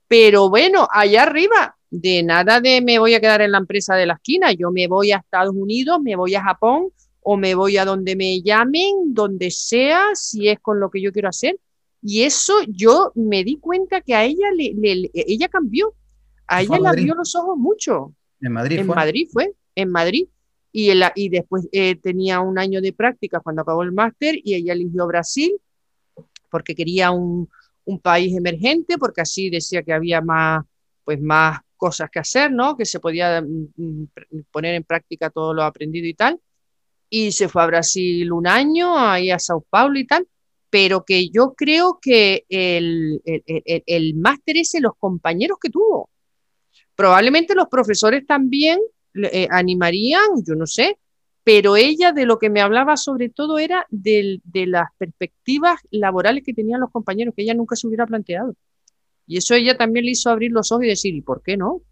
pero 0.09 0.49
bueno, 0.49 0.89
allá 0.91 1.25
arriba, 1.25 1.76
de 1.91 2.23
nada 2.23 2.61
de 2.61 2.81
me 2.81 2.99
voy 2.99 3.15
a 3.15 3.21
quedar 3.21 3.43
en 3.43 3.53
la 3.53 3.59
empresa 3.59 3.95
de 3.95 4.07
la 4.07 4.15
esquina, 4.15 4.53
yo 4.53 4.71
me 4.71 4.87
voy 4.87 5.13
a 5.13 5.19
Estados 5.19 5.55
Unidos, 5.55 6.01
me 6.03 6.17
voy 6.17 6.35
a 6.35 6.43
Japón 6.43 6.91
o 7.21 7.37
me 7.37 7.55
voy 7.55 7.77
a 7.77 7.85
donde 7.85 8.17
me 8.17 8.41
llamen, 8.43 9.15
donde 9.15 9.51
sea, 9.51 10.05
si 10.15 10.49
es 10.49 10.61
con 10.61 10.79
lo 10.79 10.91
que 10.91 11.01
yo 11.01 11.13
quiero 11.13 11.29
hacer. 11.29 11.59
Y 12.03 12.23
eso 12.23 12.55
yo 12.69 13.11
me 13.15 13.43
di 13.43 13.59
cuenta 13.59 14.01
que 14.01 14.15
a 14.15 14.25
ella 14.25 14.47
le, 14.57 15.11
ella 15.13 15.49
cambió, 15.49 15.95
a 16.47 16.63
ella 16.63 16.79
le 16.79 16.89
abrió 16.89 17.15
los 17.15 17.35
ojos 17.35 17.59
mucho. 17.59 18.13
En 18.41 18.53
Madrid 18.53 18.79
en 18.79 18.87
fue. 18.87 18.95
Madrid 18.95 19.29
fue, 19.33 19.53
en 19.75 19.91
Madrid. 19.91 20.29
Y, 20.71 20.91
y 21.15 21.29
después 21.31 21.67
eh, 21.73 21.97
tenía 21.97 22.41
un 22.41 22.59
año 22.59 22.81
de 22.81 22.93
práctica 22.93 23.41
cuando 23.41 23.63
acabó 23.63 23.83
el 23.83 23.93
máster 23.93 24.39
y 24.45 24.55
ella 24.55 24.75
eligió 24.75 25.07
Brasil 25.07 25.59
porque 26.51 26.75
quería 26.75 27.11
un, 27.11 27.49
un 27.85 27.99
país 28.01 28.37
emergente, 28.37 28.99
porque 28.99 29.21
así 29.21 29.51
decía 29.51 29.83
que 29.83 29.93
había 29.93 30.21
más, 30.21 30.65
pues 31.07 31.21
más 31.23 31.61
cosas 31.77 32.11
que 32.11 32.19
hacer, 32.19 32.51
¿no? 32.51 32.77
Que 32.77 32.85
se 32.85 32.99
podía 32.99 33.41
mm, 33.41 33.69
mm, 33.77 34.07
poner 34.51 34.75
en 34.75 34.83
práctica 34.83 35.31
todo 35.31 35.55
lo 35.55 35.63
aprendido 35.63 36.07
y 36.07 36.15
tal. 36.15 36.41
Y 37.09 37.31
se 37.31 37.49
fue 37.49 37.63
a 37.63 37.67
Brasil 37.67 38.33
un 38.33 38.49
año, 38.49 38.99
ahí 38.99 39.31
a 39.31 39.39
Sao 39.39 39.65
Paulo 39.71 39.99
y 40.01 40.07
tal, 40.07 40.27
pero 40.69 41.05
que 41.05 41.31
yo 41.31 41.55
creo 41.57 42.01
que 42.03 42.45
el, 42.49 43.23
el, 43.25 44.15
máster 44.17 44.57
es 44.57 44.77
los 44.81 44.95
compañeros 44.99 45.59
que 45.63 45.71
tuvo. 45.71 46.11
Probablemente 46.97 47.55
los 47.55 47.69
profesores 47.69 48.27
también 48.27 48.81
eh, 49.15 49.47
animarían, 49.49 50.43
yo 50.45 50.57
no 50.57 50.67
sé, 50.67 50.99
pero 51.45 51.77
ella 51.77 52.11
de 52.11 52.27
lo 52.27 52.41
que 52.41 52.51
me 52.51 52.61
hablaba 52.61 52.97
sobre 52.97 53.29
todo 53.29 53.61
era 53.61 53.87
de, 53.91 54.41
de 54.43 54.67
las 54.67 54.89
perspectivas 54.99 55.79
laborales 55.93 56.43
que 56.45 56.53
tenían 56.53 56.81
los 56.81 56.91
compañeros, 56.91 57.33
que 57.37 57.43
ella 57.43 57.55
nunca 57.55 57.77
se 57.77 57.87
hubiera 57.87 58.07
planteado. 58.07 58.57
Y 59.27 59.39
eso 59.39 59.55
ella 59.55 59.77
también 59.77 60.05
le 60.05 60.13
hizo 60.13 60.31
abrir 60.31 60.53
los 60.53 60.71
ojos 60.71 60.85
y 60.85 60.89
decir, 60.89 61.15
¿y 61.15 61.21
por 61.21 61.43
qué 61.43 61.57
no? 61.57 61.83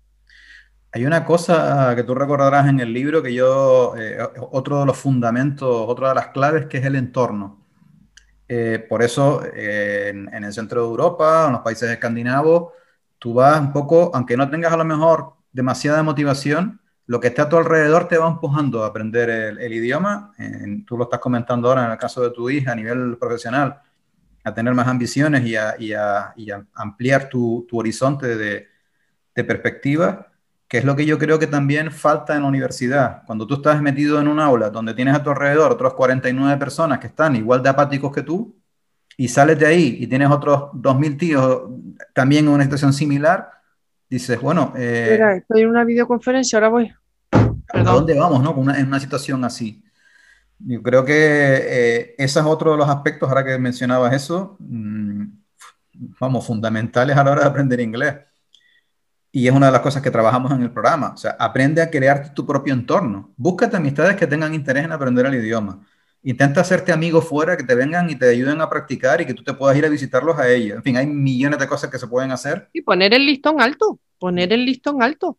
Hay 0.92 1.04
una 1.04 1.24
cosa 1.24 1.92
que 1.96 2.04
tú 2.04 2.14
recordarás 2.14 2.68
en 2.68 2.78
el 2.78 2.92
libro 2.92 3.20
que 3.20 3.34
yo, 3.34 3.94
eh, 3.98 4.16
otro 4.52 4.78
de 4.78 4.86
los 4.86 4.96
fundamentos, 4.96 5.68
otra 5.68 6.10
de 6.10 6.14
las 6.14 6.28
claves, 6.28 6.66
que 6.66 6.78
es 6.78 6.84
el 6.84 6.94
entorno. 6.94 7.64
Eh, 8.46 8.86
por 8.88 9.02
eso 9.02 9.42
eh, 9.44 10.10
en, 10.10 10.44
el 10.44 10.52
centro 10.52 10.82
de 10.82 10.88
Europa, 10.88 11.46
en 11.46 11.52
los 11.54 11.62
países 11.62 11.90
escandinavos, 11.90 12.72
tú 13.18 13.34
vas 13.34 13.58
un 13.60 13.72
poco, 13.72 14.12
aunque 14.14 14.36
no 14.36 14.48
tengas 14.48 14.72
a 14.72 14.76
lo 14.76 14.84
mejor 14.84 15.32
demasiada 15.50 16.04
motivación, 16.04 16.80
lo 17.06 17.18
que 17.18 17.28
está 17.28 17.42
a 17.42 17.48
tu 17.48 17.56
alrededor 17.56 18.06
te 18.06 18.16
va 18.16 18.28
empujando 18.28 18.84
a 18.84 18.86
aprender 18.86 19.28
el, 19.30 19.72
idioma. 19.72 20.32
tú 20.86 20.96
lo 20.96 21.04
estás 21.04 21.18
comentando 21.20 21.68
ahora 21.68 21.86
en 21.86 21.90
el 21.92 21.98
caso 21.98 22.22
de 22.22 22.30
tu 22.30 22.48
hija 22.48 22.72
a 22.72 22.76
nivel 22.76 23.18
profesional 23.18 23.80
a 24.44 24.54
tener 24.54 24.74
más 24.74 24.86
ambiciones 24.86 25.44
y 25.46 25.56
a, 25.56 26.34
ampliar 26.74 27.28
tu, 27.28 27.66
horizonte 27.72 28.36
de, 28.36 28.68
perspectiva, 29.34 30.28
que 30.68 30.78
es 30.78 30.84
lo 30.84 30.94
que 30.94 31.06
yo 31.06 31.18
creo 31.18 31.38
que 31.38 31.46
también 31.46 31.90
falta 31.90 32.36
en 32.36 32.42
la 32.42 32.48
universidad. 32.48 33.22
Cuando 33.26 33.46
tú 33.46 33.54
estás 33.54 33.80
metido 33.80 34.20
en 34.20 34.28
un 34.28 34.38
aula 34.38 34.70
donde 34.70 34.94
tienes 34.94 35.14
a 35.14 35.22
tu 35.22 35.30
alrededor 35.30 35.72
otros 35.72 35.94
49 35.94 36.58
personas 36.58 36.98
que 36.98 37.08
están 37.08 37.34
igual 37.36 37.62
de 37.62 37.70
apáticos 37.70 38.12
que 38.12 38.22
tú, 38.22 38.54
y 39.16 39.28
sales 39.28 39.58
de 39.58 39.66
ahí 39.66 39.96
y 40.00 40.06
tienes 40.06 40.28
otros 40.30 40.72
2.000 40.72 41.18
tíos 41.18 41.62
también 42.12 42.46
en 42.46 42.52
una 42.52 42.64
situación 42.64 42.92
similar, 42.92 43.48
dices, 44.10 44.40
bueno... 44.40 44.72
Eh, 44.76 45.18
estoy 45.36 45.62
en 45.62 45.68
una 45.68 45.84
videoconferencia, 45.84 46.58
ahora 46.58 46.68
voy. 46.68 46.92
¿A 47.32 47.82
dónde 47.82 48.18
vamos, 48.18 48.42
no? 48.42 48.74
en 48.74 48.86
una 48.86 49.00
situación 49.00 49.44
así. 49.44 49.83
Yo 50.66 50.82
creo 50.82 51.04
que 51.04 51.12
eh, 51.14 52.14
ese 52.16 52.40
es 52.40 52.46
otro 52.46 52.72
de 52.72 52.78
los 52.78 52.88
aspectos, 52.88 53.28
ahora 53.28 53.44
que 53.44 53.58
mencionabas 53.58 54.14
eso, 54.14 54.56
mm, 54.60 55.24
vamos, 56.18 56.46
fundamentales 56.46 57.16
a 57.16 57.24
la 57.24 57.32
hora 57.32 57.42
de 57.42 57.48
aprender 57.48 57.80
inglés. 57.80 58.16
Y 59.30 59.46
es 59.46 59.52
una 59.52 59.66
de 59.66 59.72
las 59.72 59.80
cosas 59.82 60.00
que 60.02 60.10
trabajamos 60.10 60.52
en 60.52 60.62
el 60.62 60.70
programa. 60.70 61.12
O 61.14 61.16
sea, 61.16 61.32
aprende 61.38 61.82
a 61.82 61.90
crear 61.90 62.32
tu 62.32 62.46
propio 62.46 62.72
entorno. 62.72 63.34
Búscate 63.36 63.76
amistades 63.76 64.16
que 64.16 64.26
tengan 64.26 64.54
interés 64.54 64.84
en 64.84 64.92
aprender 64.92 65.26
el 65.26 65.34
idioma. 65.34 65.84
Intenta 66.22 66.62
hacerte 66.62 66.92
amigos 66.92 67.28
fuera 67.28 67.56
que 67.56 67.64
te 67.64 67.74
vengan 67.74 68.08
y 68.08 68.14
te 68.14 68.30
ayuden 68.30 68.60
a 68.60 68.70
practicar 68.70 69.20
y 69.20 69.26
que 69.26 69.34
tú 69.34 69.42
te 69.42 69.52
puedas 69.52 69.76
ir 69.76 69.84
a 69.84 69.88
visitarlos 69.90 70.38
a 70.38 70.48
ellos. 70.48 70.78
En 70.78 70.82
fin, 70.82 70.96
hay 70.96 71.06
millones 71.06 71.58
de 71.58 71.68
cosas 71.68 71.90
que 71.90 71.98
se 71.98 72.06
pueden 72.06 72.30
hacer. 72.30 72.70
Y 72.72 72.80
poner 72.80 73.12
el 73.12 73.26
listón 73.26 73.60
alto, 73.60 73.98
poner 74.18 74.52
el 74.52 74.64
listón 74.64 75.02
alto. 75.02 75.36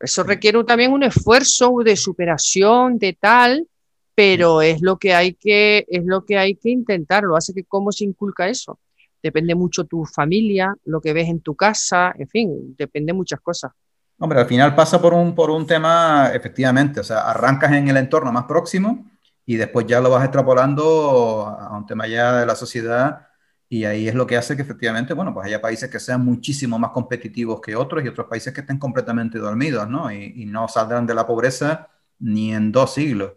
Eso 0.00 0.24
requiere 0.24 0.62
también 0.64 0.92
un 0.92 1.04
esfuerzo 1.04 1.76
de 1.84 1.96
superación, 1.96 2.98
de 2.98 3.12
tal, 3.12 3.68
pero 4.16 4.62
es 4.62 4.80
lo 4.80 4.98
que 4.98 5.14
hay 5.14 5.34
que, 5.34 5.84
es 5.88 6.02
lo 6.06 6.24
que, 6.24 6.38
hay 6.38 6.56
que 6.56 6.70
intentar. 6.70 7.22
Hace 7.36 7.52
que 7.52 7.64
cómo 7.64 7.92
se 7.92 8.04
inculca 8.04 8.48
eso. 8.48 8.80
Depende 9.22 9.54
mucho 9.54 9.84
tu 9.84 10.06
familia, 10.06 10.74
lo 10.86 11.02
que 11.02 11.12
ves 11.12 11.28
en 11.28 11.40
tu 11.40 11.54
casa, 11.54 12.14
en 12.18 12.26
fin, 12.26 12.74
depende 12.78 13.12
muchas 13.12 13.40
cosas. 13.40 13.72
Hombre, 14.18 14.40
al 14.40 14.46
final 14.46 14.74
pasa 14.74 15.02
por 15.02 15.12
un, 15.12 15.34
por 15.34 15.50
un 15.50 15.66
tema, 15.66 16.30
efectivamente, 16.32 17.00
o 17.00 17.04
sea, 17.04 17.30
arrancas 17.30 17.72
en 17.72 17.88
el 17.88 17.96
entorno 17.98 18.32
más 18.32 18.44
próximo 18.44 19.04
y 19.44 19.56
después 19.56 19.86
ya 19.86 20.00
lo 20.00 20.08
vas 20.08 20.24
extrapolando 20.24 21.46
a 21.46 21.76
un 21.76 21.84
tema 21.84 22.06
ya 22.06 22.38
de 22.38 22.46
la 22.46 22.54
sociedad 22.54 23.28
y 23.68 23.84
ahí 23.84 24.08
es 24.08 24.14
lo 24.14 24.26
que 24.26 24.38
hace 24.38 24.56
que 24.56 24.62
efectivamente, 24.62 25.12
bueno, 25.12 25.34
pues 25.34 25.46
haya 25.46 25.60
países 25.60 25.90
que 25.90 26.00
sean 26.00 26.24
muchísimo 26.24 26.78
más 26.78 26.92
competitivos 26.92 27.60
que 27.60 27.76
otros 27.76 28.02
y 28.02 28.08
otros 28.08 28.28
países 28.28 28.54
que 28.54 28.62
estén 28.62 28.78
completamente 28.78 29.38
dormidos, 29.38 29.86
¿no? 29.90 30.10
Y 30.10 30.46
no 30.46 30.68
saldrán 30.68 31.06
de 31.06 31.14
la 31.14 31.26
pobreza 31.26 31.88
ni 32.18 32.54
en 32.54 32.72
dos 32.72 32.94
siglos. 32.94 33.32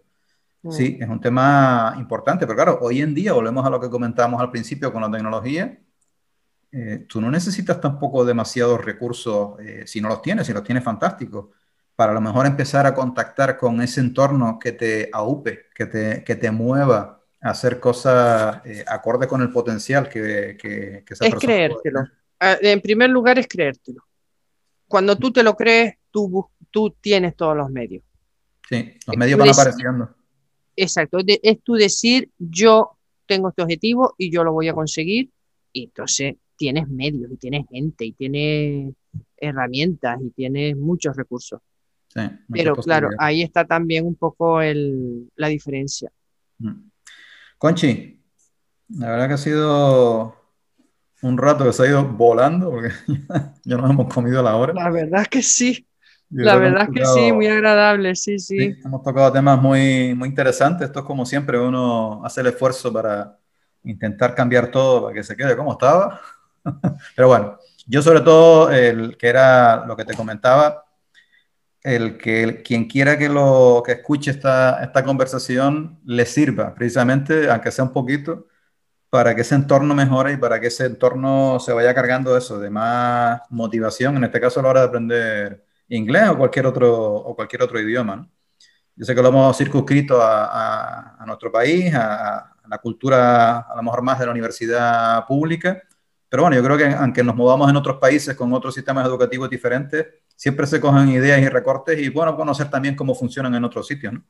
Sí, 0.69 0.97
mm. 0.99 1.03
es 1.03 1.09
un 1.09 1.21
tema 1.21 1.95
importante, 1.97 2.45
pero 2.45 2.55
claro, 2.55 2.79
hoy 2.81 3.01
en 3.01 3.13
día, 3.13 3.33
volvemos 3.33 3.65
a 3.65 3.69
lo 3.69 3.79
que 3.79 3.89
comentábamos 3.89 4.41
al 4.41 4.51
principio 4.51 4.91
con 4.91 5.01
la 5.01 5.11
tecnología, 5.11 5.79
eh, 6.71 7.05
tú 7.07 7.21
no 7.21 7.31
necesitas 7.31 7.79
tampoco 7.79 8.25
demasiados 8.25 8.83
recursos, 8.83 9.59
eh, 9.59 9.83
si 9.87 10.01
no 10.01 10.09
los 10.09 10.21
tienes, 10.21 10.45
si 10.45 10.53
los 10.53 10.63
tienes 10.63 10.83
fantásticos, 10.83 11.47
para 11.95 12.11
a 12.11 12.15
lo 12.15 12.21
mejor 12.21 12.45
empezar 12.45 12.85
a 12.85 12.93
contactar 12.93 13.57
con 13.57 13.81
ese 13.81 14.01
entorno 14.01 14.59
que 14.59 14.73
te 14.73 15.09
aupe, 15.13 15.67
que 15.73 15.85
te, 15.85 16.23
que 16.23 16.35
te 16.35 16.51
mueva 16.51 17.23
a 17.41 17.49
hacer 17.49 17.79
cosas 17.79 18.61
eh, 18.65 18.83
acorde 18.85 19.27
con 19.27 19.41
el 19.41 19.51
potencial 19.51 20.09
que, 20.09 20.57
que, 20.59 21.03
que 21.05 21.13
esa 21.13 21.25
Es 21.25 21.35
creértelo. 21.35 22.01
Ah, 22.39 22.57
en 22.61 22.81
primer 22.81 23.09
lugar, 23.09 23.39
es 23.39 23.47
creértelo. 23.47 24.03
Cuando 24.87 25.17
tú 25.17 25.31
te 25.31 25.43
lo 25.43 25.55
crees, 25.55 25.95
tú, 26.11 26.49
tú 26.69 26.91
tienes 27.01 27.35
todos 27.35 27.55
los 27.55 27.69
medios. 27.69 28.03
Sí, 28.67 28.97
los 29.07 29.17
medios 29.17 29.39
van 29.39 29.49
apareciendo 29.49 30.18
Exacto, 30.81 31.17
es 31.25 31.61
tú 31.61 31.73
decir, 31.73 32.29
yo 32.37 32.97
tengo 33.25 33.49
este 33.49 33.61
objetivo 33.61 34.15
y 34.17 34.31
yo 34.31 34.45
lo 34.45 34.53
voy 34.53 34.69
a 34.69 34.73
conseguir, 34.73 35.29
y 35.73 35.83
entonces 35.83 36.35
tienes 36.55 36.87
medios 36.87 37.29
y 37.33 37.35
tienes 37.35 37.65
gente 37.69 38.05
y 38.05 38.13
tienes 38.13 38.93
herramientas 39.35 40.19
y 40.21 40.29
tienes 40.29 40.77
muchos 40.77 41.17
recursos. 41.17 41.59
Pero 42.49 42.75
claro, 42.75 43.09
ahí 43.17 43.41
está 43.41 43.65
también 43.65 44.05
un 44.05 44.15
poco 44.15 44.61
la 44.61 45.47
diferencia. 45.49 46.09
Mm. 46.59 46.89
Conchi, 47.57 48.21
la 48.87 49.09
verdad 49.11 49.27
que 49.27 49.33
ha 49.33 49.37
sido 49.37 50.35
un 51.21 51.37
rato 51.37 51.65
que 51.65 51.73
se 51.73 51.83
ha 51.83 51.87
ido 51.87 52.05
volando 52.05 52.71
porque 52.71 52.93
ya 53.65 53.75
nos 53.75 53.91
hemos 53.91 54.13
comido 54.13 54.41
la 54.41 54.55
hora. 54.55 54.73
La 54.73 54.89
verdad 54.89 55.27
que 55.27 55.41
sí 55.41 55.88
la 56.29 56.55
verdad 56.57 56.83
es 56.83 56.89
que 56.93 57.05
sí, 57.05 57.31
muy 57.31 57.47
agradable, 57.47 58.15
sí, 58.15 58.37
sí, 58.39 58.75
Hemos 58.83 59.01
tocado 59.01 59.31
temas 59.31 59.59
muy, 59.59 60.13
muy 60.13 60.29
interesantes. 60.29 60.87
Esto 60.87 60.99
es 60.99 61.05
como 61.05 61.25
siempre, 61.25 61.59
uno 61.59 62.23
hace 62.23 62.41
el 62.41 62.47
esfuerzo 62.47 62.93
para 62.93 63.37
intentar 63.83 64.35
cambiar 64.35 64.69
todo 64.69 65.03
para 65.03 65.15
que 65.15 65.23
se 65.23 65.35
quede 65.35 65.55
como 65.55 65.71
estaba. 65.71 66.21
Pero 67.15 67.27
bueno, 67.27 67.57
yo 67.87 68.01
sobre 68.01 68.21
todo, 68.21 68.71
el 68.71 69.17
que 69.17 69.27
era 69.27 69.85
lo 69.87 69.95
que 69.95 70.05
te 70.05 70.13
comentaba, 70.13 70.85
el 71.81 72.17
que 72.17 72.61
quien 72.63 72.87
quiera 72.87 73.17
que, 73.17 73.29
lo, 73.29 73.81
que 73.85 73.93
escuche 73.93 74.31
esta, 74.31 74.83
esta 74.83 75.03
conversación 75.03 75.99
le 76.05 76.25
sirva, 76.25 76.75
precisamente, 76.75 77.49
aunque 77.49 77.71
sea 77.71 77.85
un 77.85 77.93
poquito, 77.93 78.47
para 79.09 79.33
que 79.33 79.41
ese 79.41 79.55
entorno 79.55 79.95
mejore 79.95 80.33
y 80.33 80.37
para 80.37 80.59
que 80.59 80.67
ese 80.67 80.85
entorno 80.85 81.59
se 81.59 81.73
vaya 81.73 81.95
cargando 81.95 82.37
eso, 82.37 82.59
de 82.59 82.69
más 82.69 83.41
motivación, 83.49 84.17
en 84.17 84.25
este 84.25 84.39
caso 84.39 84.59
a 84.59 84.63
la 84.63 84.69
hora 84.69 84.81
de 84.81 84.87
aprender 84.87 85.68
inglés 85.89 86.29
o 86.29 86.37
cualquier 86.37 86.65
otro, 86.65 87.15
o 87.15 87.35
cualquier 87.35 87.63
otro 87.63 87.79
idioma. 87.79 88.29
Yo 88.95 89.05
sé 89.05 89.15
que 89.15 89.21
lo 89.21 89.29
hemos 89.29 89.57
circunscrito 89.57 90.21
a, 90.21 91.15
a, 91.21 91.25
nuestro 91.25 91.51
país, 91.51 91.93
a, 91.95 92.55
la 92.67 92.77
cultura 92.77 93.59
a 93.59 93.75
lo 93.75 93.83
mejor 93.83 94.01
más 94.01 94.19
de 94.19 94.25
la 94.25 94.31
universidad 94.31 95.25
pública, 95.25 95.81
pero 96.29 96.43
bueno, 96.43 96.55
yo 96.55 96.63
creo 96.63 96.77
que 96.77 96.85
aunque 96.85 97.23
nos 97.23 97.35
movamos 97.35 97.69
en 97.69 97.75
otros 97.75 97.97
países 97.97 98.35
con 98.35 98.53
otros 98.53 98.75
sistemas 98.75 99.07
educativos 99.07 99.49
diferentes, 99.49 100.05
siempre 100.35 100.67
se 100.67 100.79
cogen 100.79 101.09
ideas 101.09 101.41
y 101.41 101.49
recortes 101.49 101.99
y 101.99 102.09
bueno, 102.09 102.35
conocer 102.35 102.69
también 102.69 102.95
cómo 102.95 103.15
funcionan 103.15 103.55
en 103.55 103.63
otros 103.63 103.87
sitios, 103.87 104.13
¿no? 104.13 104.23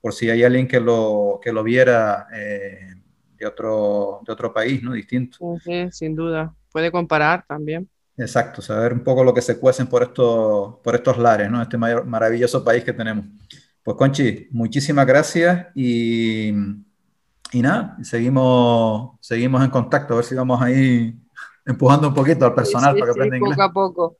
Por 0.00 0.14
si 0.14 0.30
hay 0.30 0.42
alguien 0.42 0.66
que 0.66 0.80
lo, 0.80 1.38
que 1.40 1.52
lo 1.52 1.62
viera 1.62 2.26
eh, 2.34 2.94
de, 3.36 3.46
otro, 3.46 4.20
de 4.26 4.32
otro 4.32 4.52
país, 4.52 4.82
¿no? 4.82 4.92
Distinto. 4.92 5.36
Sí, 5.62 5.88
sin 5.92 6.16
duda. 6.16 6.54
Puede 6.72 6.90
comparar 6.90 7.44
también. 7.46 7.88
Exacto, 8.16 8.60
saber 8.60 8.92
un 8.92 9.02
poco 9.02 9.24
lo 9.24 9.32
que 9.32 9.40
se 9.40 9.58
cuecen 9.58 9.86
por 9.86 10.02
estos, 10.02 10.76
por 10.82 10.94
estos 10.94 11.16
lares, 11.18 11.50
¿no? 11.50 11.62
Este 11.62 11.78
maravilloso 11.78 12.62
país 12.62 12.84
que 12.84 12.92
tenemos. 12.92 13.24
Pues 13.82 13.96
Conchi, 13.96 14.48
muchísimas 14.50 15.06
gracias 15.06 15.68
y, 15.74 16.50
y 17.52 17.62
nada, 17.62 17.96
seguimos, 18.02 19.18
seguimos 19.20 19.64
en 19.64 19.70
contacto, 19.70 20.12
a 20.12 20.16
ver 20.16 20.24
si 20.24 20.34
vamos 20.34 20.60
ahí 20.60 21.18
empujando 21.64 22.08
un 22.08 22.14
poquito 22.14 22.44
al 22.44 22.54
personal 22.54 22.94
para 22.94 23.06
que 23.06 23.10
aprenda 23.12 23.36
inglés. 23.36 23.56
Poco 23.56 23.62
a 23.62 23.72
poco. 23.72 24.16